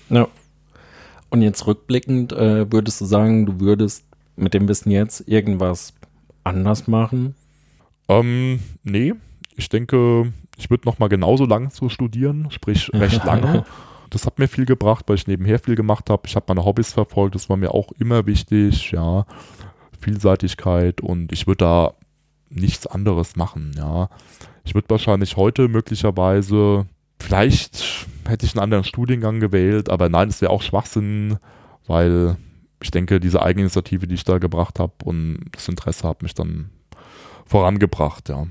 [0.09, 0.27] Ja.
[1.29, 4.03] Und jetzt rückblickend, äh, würdest du sagen, du würdest
[4.35, 5.93] mit dem Wissen jetzt irgendwas
[6.43, 7.35] anders machen?
[8.07, 9.13] Ähm, nee,
[9.55, 13.65] ich denke, ich würde noch mal genauso lang zu studieren, sprich recht lange.
[14.09, 16.23] Das hat mir viel gebracht, weil ich nebenher viel gemacht habe.
[16.27, 19.25] Ich habe meine Hobbys verfolgt, das war mir auch immer wichtig, ja.
[19.99, 21.93] Vielseitigkeit und ich würde da
[22.49, 24.09] nichts anderes machen, ja.
[24.63, 26.85] Ich würde wahrscheinlich heute möglicherweise,
[27.19, 31.37] vielleicht hätte ich einen anderen Studiengang gewählt, aber nein, es wäre auch Schwachsinn,
[31.87, 32.37] weil
[32.81, 36.69] ich denke, diese Eigeninitiative, die ich da gebracht habe und das Interesse hat mich dann
[37.45, 38.47] vorangebracht, ja.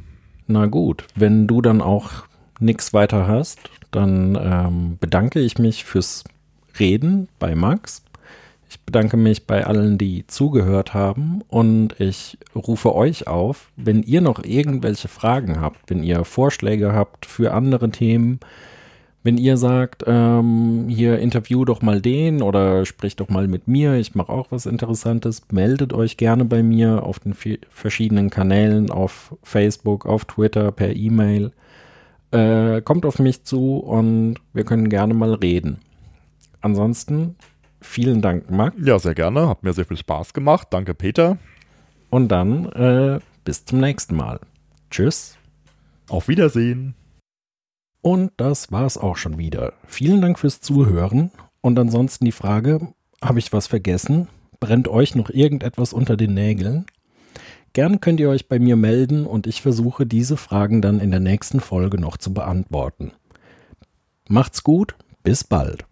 [0.46, 2.24] Na gut, wenn du dann auch
[2.60, 3.58] nichts weiter hast,
[3.90, 6.24] dann ähm, bedanke ich mich fürs
[6.78, 8.02] Reden bei Max.
[8.68, 14.20] Ich bedanke mich bei allen, die zugehört haben und ich rufe euch auf, wenn ihr
[14.20, 18.40] noch irgendwelche Fragen habt, wenn ihr Vorschläge habt für andere Themen,
[19.24, 23.94] wenn ihr sagt, ähm, hier interview doch mal den oder sprich doch mal mit mir,
[23.94, 27.34] ich mache auch was Interessantes, meldet euch gerne bei mir auf den
[27.70, 31.52] verschiedenen Kanälen, auf Facebook, auf Twitter, per E-Mail.
[32.32, 35.78] Äh, kommt auf mich zu und wir können gerne mal reden.
[36.60, 37.36] Ansonsten
[37.80, 38.76] vielen Dank, Max.
[38.84, 39.48] Ja, sehr gerne.
[39.48, 40.68] Hat mir sehr viel Spaß gemacht.
[40.70, 41.38] Danke, Peter.
[42.10, 44.40] Und dann äh, bis zum nächsten Mal.
[44.90, 45.38] Tschüss.
[46.10, 46.94] Auf Wiedersehen.
[48.04, 49.72] Und das war's auch schon wieder.
[49.86, 51.30] Vielen Dank fürs Zuhören.
[51.62, 52.88] Und ansonsten die Frage,
[53.22, 54.28] habe ich was vergessen?
[54.60, 56.84] Brennt euch noch irgendetwas unter den Nägeln?
[57.72, 61.20] Gern könnt ihr euch bei mir melden und ich versuche diese Fragen dann in der
[61.20, 63.12] nächsten Folge noch zu beantworten.
[64.28, 65.86] Macht's gut, bis bald.